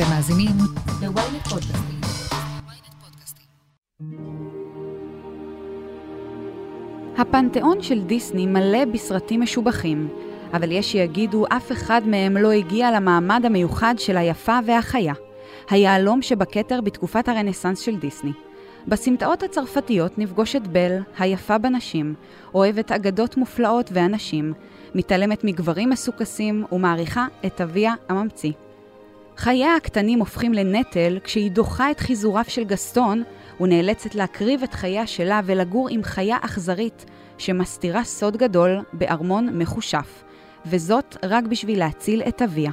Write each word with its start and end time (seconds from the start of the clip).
אתם 0.00 0.10
מאזינים 0.10 0.56
ל-ynet 1.02 1.50
פודקאסטים. 1.50 2.00
הפנתיאון 7.18 7.82
של 7.82 8.02
דיסני 8.04 8.46
מלא 8.46 8.84
בסרטים 8.84 9.40
משובחים, 9.40 10.08
אבל 10.52 10.72
יש 10.72 10.92
שיגידו 10.92 11.44
אף 11.48 11.72
אחד 11.72 12.00
מהם 12.06 12.36
לא 12.36 12.50
הגיע 12.50 12.90
למעמד 12.90 13.42
המיוחד 13.44 13.94
של 13.98 14.16
היפה 14.16 14.58
והחיה, 14.66 15.14
היהלום 15.70 16.22
שבכתר 16.22 16.80
בתקופת 16.80 17.28
הרנסאנס 17.28 17.80
של 17.80 17.96
דיסני. 17.96 18.32
בסמטאות 18.88 19.42
הצרפתיות 19.42 20.18
נפגוש 20.18 20.56
את 20.56 20.66
בל, 20.66 20.98
היפה 21.18 21.58
בנשים, 21.58 22.14
אוהבת 22.54 22.92
אגדות 22.92 23.36
מופלאות 23.36 23.90
ואנשים, 23.92 24.52
מתעלמת 24.94 25.44
מגברים 25.44 25.90
מסוכסים 25.90 26.64
ומעריכה 26.72 27.26
את 27.46 27.60
אביה 27.60 27.94
הממציא. 28.08 28.52
חייה 29.40 29.76
הקטנים 29.76 30.18
הופכים 30.18 30.52
לנטל 30.52 31.18
כשהיא 31.24 31.50
דוחה 31.50 31.90
את 31.90 32.00
חיזוריו 32.00 32.44
של 32.48 32.64
גסטון 32.64 33.22
ונאלצת 33.60 34.14
להקריב 34.14 34.62
את 34.62 34.74
חייה 34.74 35.06
שלה 35.06 35.40
ולגור 35.44 35.88
עם 35.90 36.02
חיה 36.02 36.36
אכזרית 36.40 37.04
שמסתירה 37.38 38.04
סוד 38.04 38.36
גדול 38.36 38.78
בארמון 38.92 39.58
מחושף, 39.58 40.24
וזאת 40.66 41.16
רק 41.22 41.44
בשביל 41.44 41.78
להציל 41.78 42.22
את 42.22 42.42
אביה. 42.42 42.70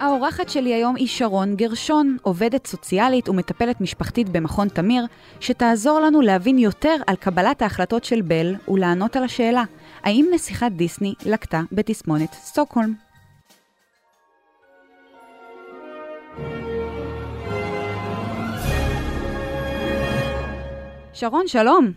האורחת 0.00 0.48
שלי 0.48 0.74
היום 0.74 0.96
היא 0.96 1.08
שרון 1.08 1.56
גרשון, 1.56 2.16
עובדת 2.22 2.66
סוציאלית 2.66 3.28
ומטפלת 3.28 3.80
משפחתית 3.80 4.28
במכון 4.28 4.68
תמיר, 4.68 5.06
שתעזור 5.40 6.00
לנו 6.00 6.20
להבין 6.20 6.58
יותר 6.58 6.96
על 7.06 7.16
קבלת 7.16 7.62
ההחלטות 7.62 8.04
של 8.04 8.22
בל 8.22 8.54
ולענות 8.68 9.16
על 9.16 9.24
השאלה, 9.24 9.64
האם 10.02 10.26
נסיכת 10.34 10.70
דיסני 10.72 11.14
לקטה 11.26 11.62
בתסמונת 11.72 12.32
סטוקהולם? 12.32 13.13
שרון, 21.14 21.48
שלום. 21.48 21.92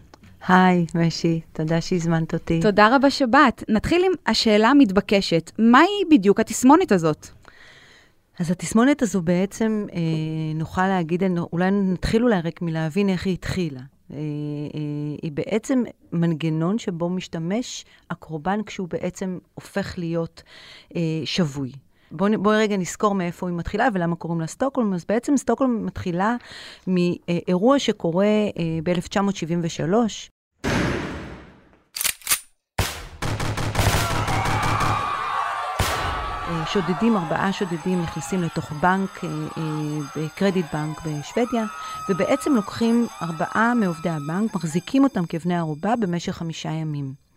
היי, 0.48 0.86
משי, 0.96 1.42
תודה 1.54 1.82
שהזמנת 1.82 2.34
אותי. 2.34 2.60
תודה 2.62 2.96
רבה 2.96 3.10
שבאת. 3.10 3.64
נתחיל 3.70 4.04
עם 4.06 4.12
השאלה 4.28 4.70
המתבקשת, 4.70 5.52
מהי 5.60 5.88
בדיוק 6.12 6.40
התסמונת 6.40 6.92
הזאת? 6.92 7.28
אז 8.40 8.52
התסמונת 8.52 9.02
הזו 9.02 9.22
בעצם, 9.22 9.86
אה, 9.94 10.00
נוכל 10.56 10.88
להגיד, 10.88 11.24
אולי 11.54 11.72
נתחיל 11.72 12.24
אולי 12.24 12.42
רק 12.42 12.62
מלהבין 12.62 13.10
איך 13.10 13.26
היא 13.26 13.34
התחילה. 13.34 13.80
אה, 14.14 14.18
אה, 14.18 14.20
היא 15.22 15.32
בעצם 15.32 15.84
מנגנון 16.12 16.78
שבו 16.78 17.10
משתמש 17.10 17.86
הקורבן 18.10 18.64
כשהוא 18.64 18.88
בעצם 18.88 19.40
הופך 19.54 19.94
להיות 19.98 20.44
אה, 20.96 21.02
שבוי. 21.26 21.72
בואי 22.12 22.38
בוא 22.38 22.54
רגע 22.54 22.78
נזכור 22.78 23.16
מאיפה 23.16 23.48
היא 23.48 23.56
מתחילה 23.56 23.88
ולמה 23.94 24.16
קוראים 24.16 24.42
לה 24.42 24.48
סטוקהולם. 24.48 24.94
אז 24.94 25.06
בעצם 25.10 25.38
סטוקהולם 25.38 25.86
מתחילה 25.86 26.36
מאירוע 26.88 27.80
שקורה 27.80 28.26
אה, 28.26 28.80
ב-1973. 28.84 29.94
אה, 36.48 36.66
שודדים, 36.66 37.18
ארבעה 37.18 37.54
שודדים 37.54 38.02
נכנסים 38.02 38.42
לתוך 38.42 38.72
בנק, 38.72 39.24
אה, 39.24 40.28
קרדיט 40.36 40.66
בנק 40.74 40.98
בשוודיה, 41.06 41.66
ובעצם 42.10 42.56
לוקחים 42.56 43.08
ארבעה 43.22 43.74
מעובדי 43.74 44.10
הבנק, 44.10 44.56
מחזיקים 44.56 45.04
אותם 45.04 45.26
כבני 45.26 45.58
ערובה 45.58 45.94
במשך 46.00 46.34
חמישה 46.34 46.70
ימים. 46.70 47.28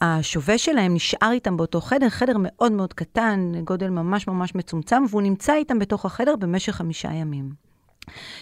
השווה 0.00 0.58
שלהם 0.58 0.94
נשאר 0.94 1.32
איתם 1.32 1.56
באותו 1.56 1.80
חדר, 1.80 2.08
חדר 2.08 2.36
מאוד 2.38 2.72
מאוד 2.72 2.92
קטן, 2.92 3.52
גודל 3.64 3.90
ממש 3.90 4.26
ממש 4.28 4.54
מצומצם, 4.54 5.02
והוא 5.10 5.22
נמצא 5.22 5.54
איתם 5.54 5.78
בתוך 5.78 6.04
החדר 6.04 6.36
במשך 6.36 6.72
חמישה 6.72 7.12
ימים. 7.12 7.50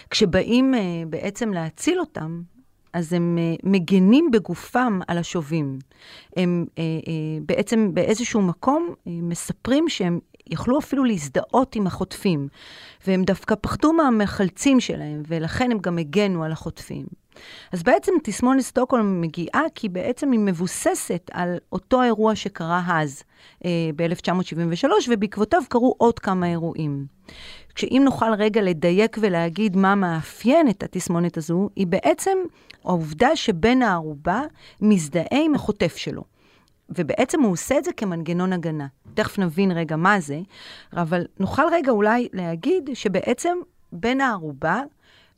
כשבאים 0.09 0.73
uh, 0.73 0.77
בעצם 1.09 1.53
להציל 1.53 1.99
אותם, 1.99 2.41
אז 2.93 3.13
הם 3.13 3.37
uh, 3.37 3.61
מגנים 3.63 4.31
בגופם 4.31 4.99
על 5.07 5.17
השובים. 5.17 5.79
הם 6.37 6.65
uh, 6.67 6.69
uh, 6.75 7.09
בעצם 7.45 7.93
באיזשהו 7.93 8.41
מקום 8.41 8.89
uh, 8.93 9.09
מספרים 9.09 9.89
שהם 9.89 10.19
יכלו 10.47 10.79
אפילו 10.79 11.03
להזדהות 11.03 11.75
עם 11.75 11.87
החוטפים, 11.87 12.47
והם 13.07 13.23
דווקא 13.23 13.55
פחדו 13.61 13.93
מהמחלצים 13.93 14.79
שלהם, 14.79 15.23
ולכן 15.27 15.71
הם 15.71 15.77
גם 15.79 15.97
הגנו 15.97 16.43
על 16.43 16.51
החוטפים. 16.51 17.05
אז 17.71 17.83
בעצם 17.83 18.11
תסמונת 18.23 18.61
סטוקהולם 18.61 19.21
מגיעה 19.21 19.61
כי 19.75 19.89
בעצם 19.89 20.31
היא 20.31 20.39
מבוססת 20.39 21.29
על 21.33 21.57
אותו 21.71 22.03
אירוע 22.03 22.35
שקרה 22.35 22.83
אז, 22.87 23.23
אה, 23.65 23.89
ב-1973, 23.95 24.85
ובעקבותיו 25.09 25.61
קרו 25.69 25.95
עוד 25.97 26.19
כמה 26.19 26.47
אירועים. 26.47 27.05
כשאם 27.75 28.01
נוכל 28.05 28.33
רגע 28.37 28.61
לדייק 28.61 29.17
ולהגיד 29.21 29.77
מה 29.77 29.95
מאפיין 29.95 30.69
את 30.69 30.83
התסמונת 30.83 31.37
הזו, 31.37 31.69
היא 31.75 31.87
בעצם 31.87 32.37
העובדה 32.83 33.35
שבן 33.35 33.81
הערובה 33.81 34.41
מזדהה 34.81 35.43
עם 35.45 35.55
החוטף 35.55 35.95
שלו. 35.97 36.23
ובעצם 36.89 37.41
הוא 37.41 37.51
עושה 37.51 37.77
את 37.77 37.83
זה 37.83 37.91
כמנגנון 37.97 38.53
הגנה. 38.53 38.87
תכף 39.13 39.39
נבין 39.39 39.71
רגע 39.71 39.95
מה 39.95 40.19
זה, 40.19 40.39
אבל 40.93 41.25
נוכל 41.39 41.63
רגע 41.71 41.91
אולי 41.91 42.27
להגיד 42.33 42.89
שבעצם 42.93 43.57
בן 43.91 44.21
הערובה 44.21 44.81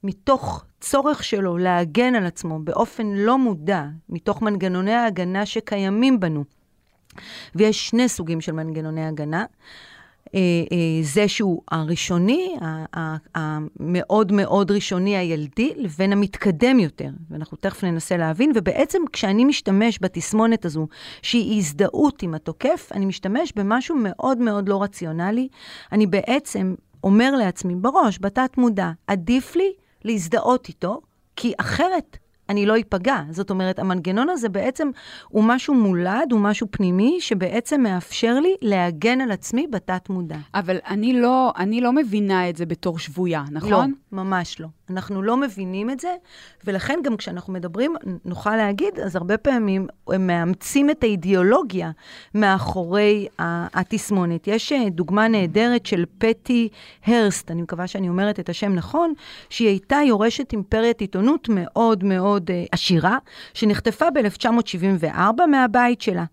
מתוך 0.04 0.66
צורך 0.80 1.24
שלו 1.24 1.58
להגן 1.58 2.16
על 2.16 2.26
עצמו 2.26 2.60
באופן 2.60 3.08
לא 3.08 3.38
מודע, 3.38 3.84
מתוך 4.10 4.42
מנגנוני 4.42 4.94
ההגנה 4.94 5.46
שקיימים 5.46 6.20
בנו. 6.20 6.44
ויש 7.56 7.90
שני 7.90 8.10
סוגים 8.10 8.42
של 8.42 8.52
מנגנוני 8.52 9.06
הגנה. 9.06 9.46
אה, 10.36 10.40
אה, 10.72 11.04
זה 11.04 11.28
שהוא 11.28 11.62
הראשוני, 11.72 12.56
המאוד 13.36 14.32
מאוד 14.32 14.72
ראשוני 14.72 15.18
הילדי, 15.18 15.74
לבין 15.76 16.12
המתקדם 16.12 16.80
יותר. 16.80 17.10
ואנחנו 17.30 17.58
תכף 17.58 17.84
ננסה 17.84 18.18
להבין. 18.18 18.52
ובעצם 18.56 19.02
כשאני 19.14 19.46
משתמש 19.46 20.00
בתסמונת 20.02 20.66
הזו, 20.66 20.88
שהיא 21.22 21.58
הזדהות 21.58 22.24
עם 22.24 22.34
התוקף, 22.34 22.90
אני 22.94 23.06
משתמש 23.06 23.54
במשהו 23.56 23.96
מאוד 24.00 24.38
מאוד 24.38 24.70
לא 24.70 24.84
רציונלי. 24.84 25.48
אני 25.92 26.08
בעצם 26.08 26.76
אומר 27.04 27.36
לעצמי 27.36 27.76
בראש, 27.76 28.20
בתת 28.22 28.58
מודע, 28.58 28.92
עדיף 29.08 29.56
לי 29.56 29.72
להזדהות 30.08 30.68
איתו, 30.68 31.02
כי 31.36 31.54
אחרת 31.58 32.18
אני 32.50 32.66
לא 32.66 32.76
איפגע. 32.76 33.22
זאת 33.32 33.50
אומרת, 33.50 33.80
המנגנון 33.80 34.30
הזה 34.30 34.50
בעצם 34.50 34.90
הוא 35.30 35.44
משהו 35.44 35.74
מולד, 35.74 36.32
הוא 36.32 36.40
משהו 36.40 36.68
פנימי, 36.72 37.18
שבעצם 37.20 37.82
מאפשר 37.82 38.40
לי 38.40 38.56
להגן 38.62 39.22
על 39.22 39.32
עצמי 39.32 39.68
בתת 39.68 40.10
מודע. 40.10 40.38
אבל 40.54 40.78
אני 40.88 41.14
לא, 41.14 41.54
אני 41.58 41.82
לא 41.82 41.94
מבינה 41.94 42.50
את 42.50 42.56
זה 42.56 42.66
בתור 42.66 43.00
שבויה, 43.00 43.44
נכון? 43.52 43.94
לא, 44.12 44.24
ממש 44.24 44.60
לא. 44.60 44.68
אנחנו 44.90 45.22
לא 45.22 45.38
מבינים 45.38 45.90
את 45.90 46.00
זה, 46.00 46.16
ולכן 46.66 47.00
גם 47.04 47.18
כשאנחנו 47.18 47.54
מדברים, 47.54 47.96
נוכל 48.26 48.56
להגיד, 48.56 49.00
אז 49.00 49.16
הרבה 49.16 49.38
פעמים 49.38 49.88
הם 50.08 50.28
מאמצים 50.28 50.90
את 50.90 51.04
האידיאולוגיה 51.04 51.92
מאחורי 52.36 53.28
התסמונת. 53.74 54.48
יש 54.48 54.72
אה, 54.72 54.90
דוגמה 54.90 55.28
נהדרת 55.28 55.86
של 55.86 56.06
פטי 56.18 56.70
הרסט, 57.06 57.52
אני 57.52 57.62
מקווה 57.62 57.88
שאני 57.88 58.10
אומרת 58.10 58.40
את 58.40 58.50
השם 58.50 58.74
נכון, 58.74 59.14
שהיא 59.50 59.68
הייתה 59.68 59.98
יורשת 60.08 60.52
אימפריית 60.52 61.02
עיתונות 61.02 61.50
מאוד 61.52 62.04
מאוד 62.04 62.50
uh, 62.50 62.54
עשירה, 62.72 63.18
שנחטפה 63.54 64.06
ב-1974 64.12 65.46
מהבית 65.52 66.02
שלה. 66.02 66.26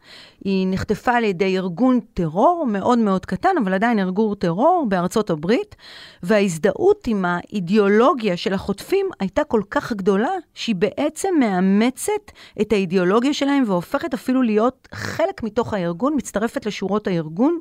היא 0.44 0.66
נחטפה 0.70 1.12
על 1.12 1.24
ידי 1.24 1.58
ארגון 1.58 2.00
טרור 2.14 2.66
מאוד 2.68 2.98
מאוד 2.98 3.26
קטן, 3.26 3.48
אבל 3.64 3.74
עדיין 3.74 3.98
ארגון 3.98 4.34
טרור 4.34 4.86
בארצות 4.88 5.30
הברית, 5.30 5.76
וההזדהות 6.22 7.06
עם 7.06 7.24
האידיאולוגיה 7.24 8.36
של 8.44 8.54
החוטפים 8.54 9.06
הייתה 9.20 9.44
כל 9.44 9.62
כך 9.70 9.92
גדולה, 9.92 10.30
שהיא 10.54 10.76
בעצם 10.76 11.28
מאמצת 11.40 12.32
את 12.60 12.72
האידיאולוגיה 12.72 13.34
שלהם 13.34 13.64
והופכת 13.66 14.14
אפילו 14.14 14.42
להיות 14.42 14.88
חלק 14.92 15.42
מתוך 15.42 15.74
הארגון, 15.74 16.14
מצטרפת 16.16 16.66
לשורות 16.66 17.06
הארגון. 17.06 17.58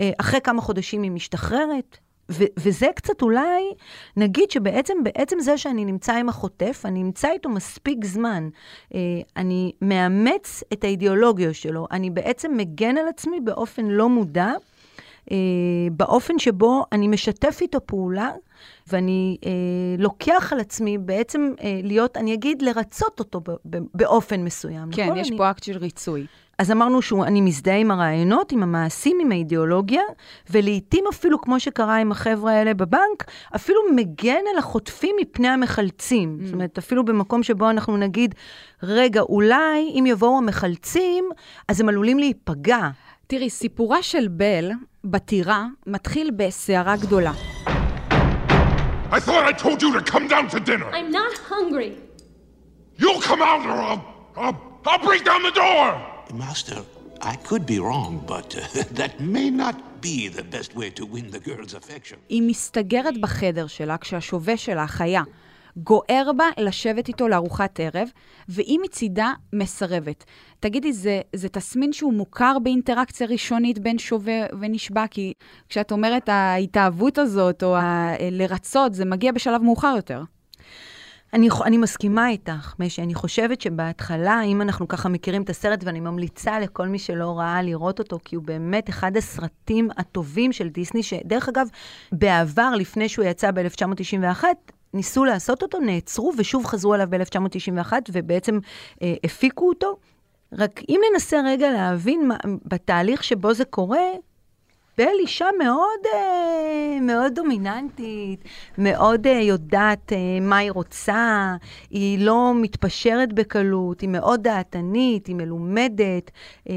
אה, 0.00 0.10
אחרי 0.18 0.40
כמה 0.40 0.62
חודשים 0.62 1.02
היא 1.02 1.10
משתחררת, 1.10 1.98
ו- 2.30 2.44
וזה 2.58 2.86
קצת 2.96 3.22
אולי, 3.22 3.62
נגיד 4.16 4.50
שבעצם 4.50 4.94
בעצם 5.02 5.40
זה 5.40 5.58
שאני 5.58 5.84
נמצא 5.84 6.12
עם 6.12 6.28
החוטף, 6.28 6.82
אני 6.84 7.02
נמצא 7.02 7.32
איתו 7.32 7.48
מספיק 7.48 8.04
זמן, 8.04 8.48
אה, 8.94 9.00
אני 9.36 9.72
מאמץ 9.82 10.62
את 10.72 10.84
האידיאולוגיה 10.84 11.54
שלו, 11.54 11.86
אני 11.90 12.10
בעצם 12.10 12.56
מגן 12.56 12.96
על 12.98 13.08
עצמי 13.08 13.40
באופן 13.40 13.84
לא 13.84 14.08
מודע, 14.08 14.52
אה, 15.30 15.36
באופן 15.92 16.38
שבו 16.38 16.84
אני 16.92 17.08
משתף 17.08 17.58
איתו 17.60 17.78
פעולה, 17.86 18.30
ואני 18.86 19.36
אה, 19.46 19.50
לוקח 19.98 20.52
על 20.52 20.60
עצמי 20.60 20.98
בעצם 20.98 21.52
אה, 21.60 21.80
להיות, 21.82 22.16
אני 22.16 22.34
אגיד, 22.34 22.62
לרצות 22.62 23.18
אותו 23.18 23.40
באופן 23.94 24.44
מסוים. 24.44 24.88
כן, 24.92 25.04
נכון? 25.04 25.16
יש 25.16 25.28
אני... 25.28 25.36
פה 25.36 25.50
אקט 25.50 25.62
של 25.62 25.76
ריצוי. 25.76 26.26
אז 26.58 26.70
אמרנו 26.70 27.02
שאני 27.02 27.40
מזדהה 27.40 27.76
עם 27.76 27.90
הרעיונות, 27.90 28.52
עם 28.52 28.62
המעשים, 28.62 29.18
עם 29.20 29.32
האידיאולוגיה, 29.32 30.02
ולעיתים 30.50 31.04
אפילו, 31.10 31.40
כמו 31.40 31.60
שקרה 31.60 31.96
עם 31.96 32.12
החבר'ה 32.12 32.52
האלה 32.52 32.74
בבנק, 32.74 33.24
אפילו 33.56 33.80
מגן 33.94 34.42
על 34.52 34.58
החוטפים 34.58 35.16
מפני 35.20 35.48
המחלצים. 35.48 36.38
Mm. 36.40 36.44
זאת 36.44 36.54
אומרת, 36.54 36.78
אפילו 36.78 37.04
במקום 37.04 37.42
שבו 37.42 37.70
אנחנו 37.70 37.96
נגיד, 37.96 38.34
רגע, 38.82 39.20
אולי 39.20 39.92
אם 39.98 40.04
יבואו 40.06 40.38
המחלצים, 40.38 41.24
אז 41.68 41.80
הם 41.80 41.88
עלולים 41.88 42.18
להיפגע. 42.18 42.90
תראי, 43.26 43.50
סיפורה 43.50 44.02
של 44.02 44.28
בל 44.28 44.70
בטירה 45.04 45.66
מתחיל 45.86 46.30
בסערה 46.30 46.96
גדולה. 46.96 47.32
I 49.10 49.20
thought 49.20 49.44
I 49.44 49.52
told 49.52 49.80
you 49.82 49.90
to 49.98 50.02
come 50.12 50.26
down 50.28 50.48
to 50.54 50.58
dinner. 50.60 50.88
I'm 50.92 51.10
not 51.10 51.34
hungry. 51.52 51.92
You'll 52.98 53.24
come 53.30 53.42
out 53.50 53.64
or 53.70 53.78
I'll, 53.90 54.02
I'll, 54.44 54.58
I'll 54.90 55.04
break 55.08 55.22
down 55.24 55.42
the 55.48 55.54
door. 55.62 55.86
Master, 56.44 56.78
I 57.32 57.34
could 57.48 57.64
be 57.72 57.78
wrong, 57.78 58.12
but 58.34 58.48
uh, 58.56 58.60
that 59.00 59.12
may 59.20 59.48
not 59.50 59.76
be 60.06 60.16
the 60.28 60.46
best 60.56 60.70
way 60.80 60.88
to 60.98 61.04
win 61.14 61.26
the 61.30 61.40
girl's 61.48 61.74
affection. 61.74 62.16
היא 62.28 62.42
מסתגרת 62.42 63.20
בחדר 63.20 63.66
שלה 63.66 63.98
כשהשווה 63.98 64.56
שלה, 64.56 64.82
החיה, 64.82 65.22
גוער 65.76 66.30
בה 66.36 66.44
לשבת 66.58 67.08
איתו 67.08 67.28
לארוחת 67.28 67.80
ערב, 67.80 68.08
והיא 68.48 68.78
מצידה 68.84 69.32
מסרבת. 69.52 70.24
תגידי, 70.60 70.92
זה, 70.92 71.20
זה 71.32 71.48
תסמין 71.48 71.92
שהוא 71.92 72.12
מוכר 72.12 72.56
באינטראקציה 72.62 73.26
ראשונית 73.26 73.78
בין 73.78 73.98
שווה 73.98 74.46
ונשבע? 74.60 75.06
כי 75.10 75.32
כשאת 75.68 75.92
אומרת 75.92 76.28
ההתאהבות 76.28 77.18
הזאת, 77.18 77.62
או 77.62 77.76
ה- 77.76 78.14
לרצות, 78.30 78.94
זה 78.94 79.04
מגיע 79.04 79.32
בשלב 79.32 79.62
מאוחר 79.62 79.92
יותר. 79.96 80.22
אני, 81.34 81.48
אני 81.64 81.76
מסכימה 81.76 82.28
איתך, 82.28 82.74
משי. 82.78 83.02
אני 83.02 83.14
חושבת 83.14 83.60
שבהתחלה, 83.60 84.42
אם 84.42 84.62
אנחנו 84.62 84.88
ככה 84.88 85.08
מכירים 85.08 85.42
את 85.42 85.50
הסרט, 85.50 85.84
ואני 85.84 86.00
ממליצה 86.00 86.60
לכל 86.60 86.88
מי 86.88 86.98
שלא 86.98 87.38
ראה 87.38 87.62
לראות 87.62 87.98
אותו, 87.98 88.18
כי 88.24 88.36
הוא 88.36 88.44
באמת 88.44 88.88
אחד 88.88 89.16
הסרטים 89.16 89.88
הטובים 89.96 90.52
של 90.52 90.68
דיסני, 90.68 91.02
שדרך 91.02 91.48
אגב, 91.48 91.68
בעבר, 92.12 92.70
לפני 92.78 93.08
שהוא 93.08 93.24
יצא 93.24 93.50
ב-1991, 93.50 94.44
ניסו 94.94 95.24
לעשות 95.24 95.62
אותו, 95.62 95.78
נעצרו 95.80 96.32
ושוב 96.38 96.66
חזרו 96.66 96.94
עליו 96.94 97.06
ב-1991, 97.10 97.92
ובעצם 98.12 98.58
אה, 99.02 99.14
הפיקו 99.24 99.68
אותו. 99.68 99.96
רק 100.52 100.80
אם 100.88 101.00
ננסה 101.12 101.40
רגע 101.44 101.70
להבין 101.70 102.28
מה, 102.28 102.36
בתהליך 102.64 103.24
שבו 103.24 103.54
זה 103.54 103.64
קורה, 103.64 104.06
בל 104.98 105.18
אישה 105.20 105.46
מאוד, 105.58 106.00
אה, 106.14 106.98
מאוד 107.00 107.34
דומיננטית, 107.34 108.44
מאוד 108.78 109.26
אה, 109.26 109.32
יודעת 109.32 110.12
אה, 110.12 110.40
מה 110.40 110.56
היא 110.56 110.70
רוצה, 110.70 111.54
היא 111.90 112.26
לא 112.26 112.52
מתפשרת 112.54 113.32
בקלות, 113.32 114.00
היא 114.00 114.08
מאוד 114.08 114.42
דעתנית, 114.42 115.26
היא 115.26 115.36
מלומדת, 115.36 116.30
אה, 116.68 116.74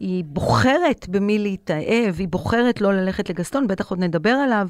היא 0.00 0.24
בוחרת 0.26 1.08
במי 1.08 1.38
להתאהב, 1.38 2.14
היא 2.18 2.28
בוחרת 2.28 2.80
לא 2.80 2.92
ללכת 2.92 3.30
לגסטון, 3.30 3.66
בטח 3.66 3.90
עוד 3.90 3.98
נדבר 3.98 4.30
עליו. 4.30 4.68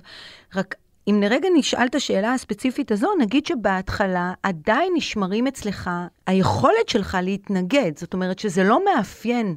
רק 0.55 0.75
אם 1.11 1.21
לרגע 1.23 1.49
נשאל 1.55 1.87
את 1.87 1.95
השאלה 1.95 2.35
הספציפית 2.35 2.93
הזו, 2.93 3.09
נגיד 3.19 3.47
שבהתחלה 3.47 4.33
עדיין 4.43 4.93
נשמרים 4.97 5.47
אצלך 5.47 5.91
היכולת 6.27 6.89
שלך 6.89 7.19
להתנגד. 7.23 7.93
זאת 7.97 8.15
אומרת 8.15 8.39
שזה 8.39 8.65
לא 8.65 8.85
מאפיין 8.85 9.57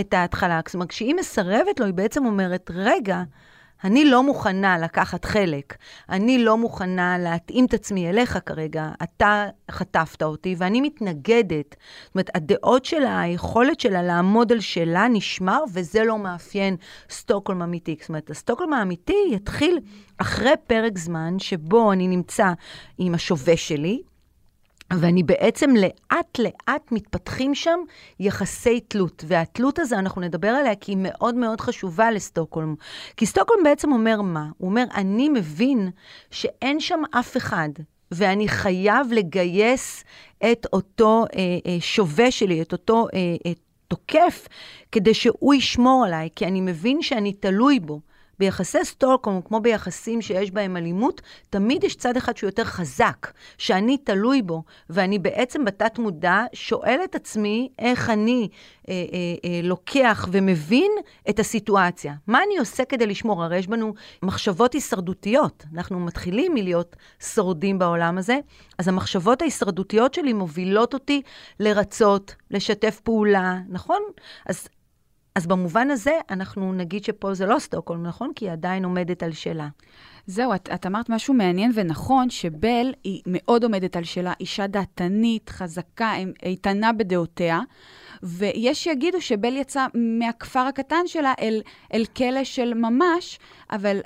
את 0.00 0.14
ההתחלה. 0.14 0.60
זאת 0.66 0.74
אומרת, 0.74 0.88
כשהיא 0.88 1.14
מסרבת 1.14 1.80
לו, 1.80 1.86
היא 1.86 1.94
בעצם 1.94 2.26
אומרת, 2.26 2.70
רגע, 2.74 3.22
אני 3.84 4.04
לא 4.04 4.22
מוכנה 4.22 4.78
לקחת 4.78 5.24
חלק, 5.24 5.76
אני 6.08 6.44
לא 6.44 6.58
מוכנה 6.58 7.18
להתאים 7.18 7.64
את 7.64 7.74
עצמי 7.74 8.10
אליך 8.10 8.38
כרגע, 8.46 8.88
אתה 9.02 9.46
חטפת 9.70 10.22
אותי 10.22 10.54
ואני 10.58 10.80
מתנגדת. 10.80 11.76
זאת 12.04 12.14
אומרת, 12.14 12.30
הדעות 12.34 12.84
שלה, 12.84 13.20
היכולת 13.20 13.80
שלה 13.80 14.02
לעמוד 14.02 14.52
על 14.52 14.60
שלה 14.60 15.08
נשמר, 15.08 15.64
וזה 15.72 16.04
לא 16.04 16.18
מאפיין 16.18 16.76
סטוקהולם 17.10 17.62
אמיתי. 17.62 17.96
זאת 18.00 18.08
אומרת, 18.08 18.30
הסטוקהולם 18.30 18.72
האמיתי 18.72 19.16
יתחיל 19.30 19.78
אחרי 20.18 20.52
פרק 20.66 20.98
זמן 20.98 21.38
שבו 21.38 21.92
אני 21.92 22.08
נמצא 22.08 22.52
עם 22.98 23.14
השווה 23.14 23.56
שלי, 23.56 24.02
ואני 24.98 25.22
בעצם 25.22 25.70
לאט 25.76 26.38
לאט 26.38 26.92
מתפתחים 26.92 27.54
שם 27.54 27.78
יחסי 28.20 28.80
תלות. 28.80 29.24
והתלות 29.26 29.78
הזו, 29.78 29.96
אנחנו 29.96 30.20
נדבר 30.20 30.48
עליה 30.48 30.74
כי 30.74 30.92
היא 30.92 30.98
מאוד 31.00 31.34
מאוד 31.34 31.60
חשובה 31.60 32.10
לסטוקהולם. 32.10 32.74
כי 33.16 33.26
סטוקהולם 33.26 33.64
בעצם 33.64 33.92
אומר 33.92 34.22
מה? 34.22 34.46
הוא 34.58 34.68
אומר, 34.68 34.84
אני 34.94 35.28
מבין 35.28 35.90
שאין 36.30 36.80
שם 36.80 37.02
אף 37.10 37.36
אחד, 37.36 37.68
ואני 38.10 38.48
חייב 38.48 39.12
לגייס 39.12 40.04
את 40.52 40.66
אותו 40.72 41.24
אה, 41.34 41.40
אה, 41.66 41.76
שווה 41.80 42.30
שלי, 42.30 42.62
את 42.62 42.72
אותו 42.72 43.06
אה, 43.14 43.18
אה, 43.46 43.52
תוקף, 43.88 44.48
כדי 44.92 45.14
שהוא 45.14 45.54
ישמור 45.54 46.04
עליי, 46.06 46.28
כי 46.36 46.46
אני 46.46 46.60
מבין 46.60 47.02
שאני 47.02 47.32
תלוי 47.32 47.80
בו. 47.80 48.00
ביחסי 48.40 48.84
סטוקהולם, 48.84 49.40
כמו 49.42 49.60
ביחסים 49.60 50.22
שיש 50.22 50.50
בהם 50.50 50.76
אלימות, 50.76 51.20
תמיד 51.50 51.84
יש 51.84 51.96
צד 51.96 52.16
אחד 52.16 52.36
שהוא 52.36 52.48
יותר 52.48 52.64
חזק, 52.64 53.32
שאני 53.58 53.98
תלוי 53.98 54.42
בו, 54.42 54.62
ואני 54.90 55.18
בעצם 55.18 55.64
בתת 55.64 55.98
מודע 55.98 56.44
שואל 56.52 57.00
את 57.04 57.14
עצמי 57.14 57.68
איך 57.78 58.10
אני 58.10 58.48
אה, 58.88 58.94
אה, 58.94 58.98
אה, 59.44 59.60
לוקח 59.62 60.28
ומבין 60.32 60.92
את 61.30 61.38
הסיטואציה. 61.38 62.14
מה 62.26 62.38
אני 62.46 62.58
עושה 62.58 62.84
כדי 62.84 63.06
לשמור? 63.06 63.44
הרי 63.44 63.58
יש 63.58 63.66
בנו 63.66 63.94
מחשבות 64.22 64.72
הישרדותיות. 64.72 65.64
אנחנו 65.74 66.00
מתחילים 66.00 66.54
מלהיות 66.54 66.96
שורדים 67.34 67.78
בעולם 67.78 68.18
הזה, 68.18 68.38
אז 68.78 68.88
המחשבות 68.88 69.42
ההישרדותיות 69.42 70.14
שלי 70.14 70.32
מובילות 70.32 70.94
אותי 70.94 71.22
לרצות, 71.60 72.34
לשתף 72.50 73.00
פעולה, 73.00 73.58
נכון? 73.68 74.02
אז 74.46 74.68
אז 75.34 75.46
במובן 75.46 75.90
הזה, 75.90 76.18
אנחנו 76.30 76.72
נגיד 76.72 77.04
שפה 77.04 77.34
זה 77.34 77.46
לא 77.46 77.58
סטוקהולם, 77.58 78.06
נכון? 78.06 78.32
כי 78.34 78.44
היא 78.44 78.52
עדיין 78.52 78.84
עומדת 78.84 79.22
על 79.22 79.32
שלה. 79.32 79.68
זהו, 80.26 80.54
את, 80.54 80.68
את 80.74 80.86
אמרת 80.86 81.08
משהו 81.08 81.34
מעניין 81.34 81.72
ונכון, 81.74 82.30
שבל 82.30 82.92
היא 83.04 83.22
מאוד 83.26 83.64
עומדת 83.64 83.96
על 83.96 84.04
שלה, 84.04 84.32
אישה 84.40 84.66
דעתנית, 84.66 85.50
חזקה, 85.50 86.12
איתנה 86.42 86.92
בדעותיה, 86.92 87.60
ויש 88.22 88.84
שיגידו 88.84 89.20
שבל 89.20 89.56
יצא 89.56 89.86
מהכפר 89.94 90.60
הקטן 90.60 91.06
שלה 91.06 91.34
אל, 91.40 91.62
אל 91.94 92.04
כלא 92.16 92.44
של 92.44 92.74
ממש, 92.74 93.38
אבל 93.70 94.00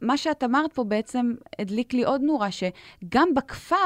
מה 0.00 0.16
שאת 0.16 0.44
אמרת 0.44 0.72
פה 0.72 0.84
בעצם 0.84 1.34
הדליק 1.58 1.92
לי 1.92 2.04
עוד 2.04 2.20
נורה, 2.20 2.48
שגם 2.50 3.28
בכפר 3.34 3.76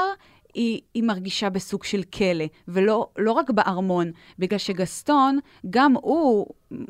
היא, 0.55 0.81
היא 0.95 1.03
מרגישה 1.03 1.51
בסוג 1.51 1.85
של 1.85 2.03
כלא, 2.03 2.45
ולא 2.69 3.09
לא 3.19 3.33
רק 3.33 3.51
בארמון, 3.51 4.11
בגלל 4.39 4.59
שגסטון, 4.59 5.39
גם 5.71 5.95
הוא 5.95 6.47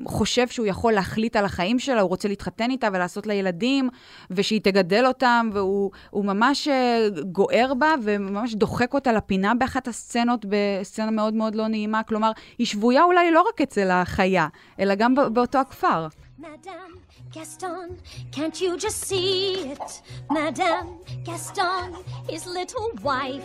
חושב 0.06 0.48
שהוא 0.48 0.66
יכול 0.66 0.92
להחליט 0.92 1.36
על 1.36 1.44
החיים 1.44 1.78
שלה, 1.78 2.00
הוא 2.00 2.08
רוצה 2.08 2.28
להתחתן 2.28 2.70
איתה 2.70 2.88
ולעשות 2.92 3.26
לה 3.26 3.34
ילדים, 3.34 3.88
ושהיא 4.30 4.60
תגדל 4.60 5.06
אותם, 5.06 5.50
והוא 5.52 5.90
ממש 6.14 6.68
אה, 6.68 7.08
גוער 7.32 7.74
בה 7.78 7.94
וממש 8.02 8.54
דוחק 8.54 8.94
אותה 8.94 9.12
לפינה 9.12 9.54
באחת 9.54 9.88
הסצנות, 9.88 10.46
בסצנה 10.48 11.10
מאוד 11.10 11.34
מאוד 11.34 11.54
לא 11.54 11.68
נעימה. 11.68 12.02
כלומר, 12.02 12.30
היא 12.58 12.66
שבויה 12.66 13.04
אולי 13.04 13.30
לא 13.30 13.44
רק 13.48 13.60
אצל 13.60 13.90
החיה, 13.90 14.48
אלא 14.80 14.94
גם 14.94 15.14
באותו 15.32 15.58
הכפר. 15.58 16.06
Madame 16.40 17.03
Gaston, 17.32 17.98
can't 18.30 18.60
you 18.60 18.76
just 18.78 19.00
see 19.08 19.72
it? 19.72 20.02
Madame 20.30 20.98
Gaston, 21.24 21.96
his 22.28 22.46
little 22.46 22.90
wife. 23.02 23.44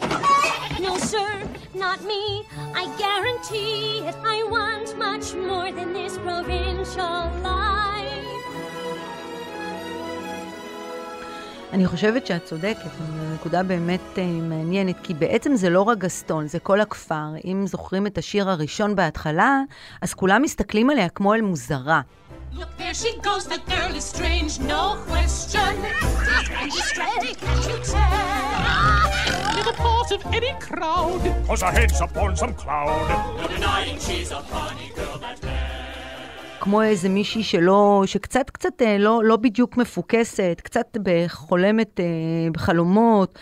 No, 0.79 0.97
sir, 0.97 1.41
not 1.73 2.03
me. 2.03 2.43
I 2.75 2.85
guarantee 2.97 4.07
it. 4.07 4.15
I 4.23 4.43
want 4.55 4.97
much 4.97 5.33
more 5.33 5.71
than 5.71 5.93
this 5.93 6.17
provincial 6.17 7.31
life. 7.43 7.79
אני 11.73 11.85
חושבת 11.87 12.27
שאת 12.27 12.45
צודקת, 12.45 12.89
נקודה 13.33 13.63
באמת 13.63 13.99
uh, 14.15 14.19
מעניינת, 14.41 14.95
כי 15.03 15.13
בעצם 15.13 15.55
זה 15.55 15.69
לא 15.69 15.81
רק 15.81 15.97
גסטון, 15.97 16.47
זה 16.47 16.59
כל 16.59 16.81
הכפר. 16.81 17.27
אם 17.45 17.67
זוכרים 17.67 18.07
את 18.07 18.17
השיר 18.17 18.49
הראשון 18.49 18.95
בהתחלה, 18.95 19.61
אז 20.01 20.13
כולם 20.13 20.41
מסתכלים 20.41 20.89
עליה 20.89 21.09
כמו 21.09 21.33
אל 21.33 21.41
מוזרה. 21.41 22.01
Look, 22.57 22.75
there 22.77 22.93
she 22.93 23.11
goes, 23.19 23.45
the 23.45 23.59
girl 23.67 23.95
is 23.95 24.03
strange, 24.03 24.59
no 24.59 24.97
question. 25.07 25.73
She's 26.73 26.97
ready 26.97 27.33
to 27.35 27.73
tell. 27.91 29.55
Never 29.55 29.73
part 29.73 30.11
of 30.11 30.21
any 30.33 30.53
crowd. 30.59 31.21
Cause 31.47 31.61
her 31.61 31.71
head's 31.71 32.01
upon 32.01 32.35
some 32.35 32.53
cloud. 32.53 33.37
No 33.41 33.47
denying 33.47 33.99
she's 33.99 34.31
a 34.31 34.41
funny 34.41 34.91
girl, 34.95 35.17
that 35.19 35.39
כמו 36.59 36.81
איזה 36.81 37.09
מישהי 37.09 37.43
שלא, 37.43 38.03
שקצת 38.05 38.49
קצת 38.49 38.81
אה, 38.81 38.97
לא, 38.97 39.21
לא 39.23 39.35
בדיוק 39.35 39.77
מפוקסת, 39.77 40.61
קצת 40.63 40.97
חולמת 41.27 41.99
אה, 41.99 42.05
בחלומות. 42.51 43.39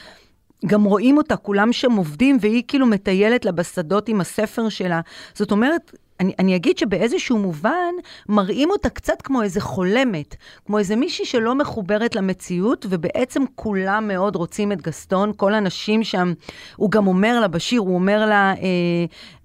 גם 0.66 0.84
רואים 0.84 1.18
אותה, 1.18 1.36
כולם 1.36 1.74
שם 1.74 1.92
עובדים, 1.92 2.38
והיא 2.42 2.64
כאילו 2.68 2.86
מטיילת 2.86 3.46
לה 3.46 3.52
בשדות 3.52 4.10
עם 4.10 4.22
הספר 4.22 4.70
שלה. 4.70 5.02
זאת 5.34 5.52
אומרת, 5.52 5.92
אני, 6.20 6.34
אני 6.40 6.56
אגיד 6.56 6.78
שבאיזשהו 6.78 7.38
מובן 7.38 7.94
מראים 8.30 8.70
אותה 8.70 8.90
קצת 8.90 9.22
כמו 9.22 9.42
איזה 9.42 9.62
חולמת, 9.62 10.36
כמו 10.66 10.80
איזה 10.80 10.96
מישהי 10.96 11.26
שלא 11.26 11.56
מחוברת 11.56 12.16
למציאות, 12.16 12.86
ובעצם 12.90 13.44
כולם 13.56 14.08
מאוד 14.08 14.36
רוצים 14.36 14.72
את 14.72 14.82
גסטון, 14.82 15.32
כל 15.38 15.54
הנשים 15.54 16.04
שם, 16.04 16.34
הוא 16.76 16.92
גם 16.92 17.08
אומר 17.08 17.40
לה 17.40 17.48
בשיר, 17.48 17.82
הוא 17.82 17.96
אומר 17.96 18.26
לה, 18.26 18.54
אה, 18.54 18.56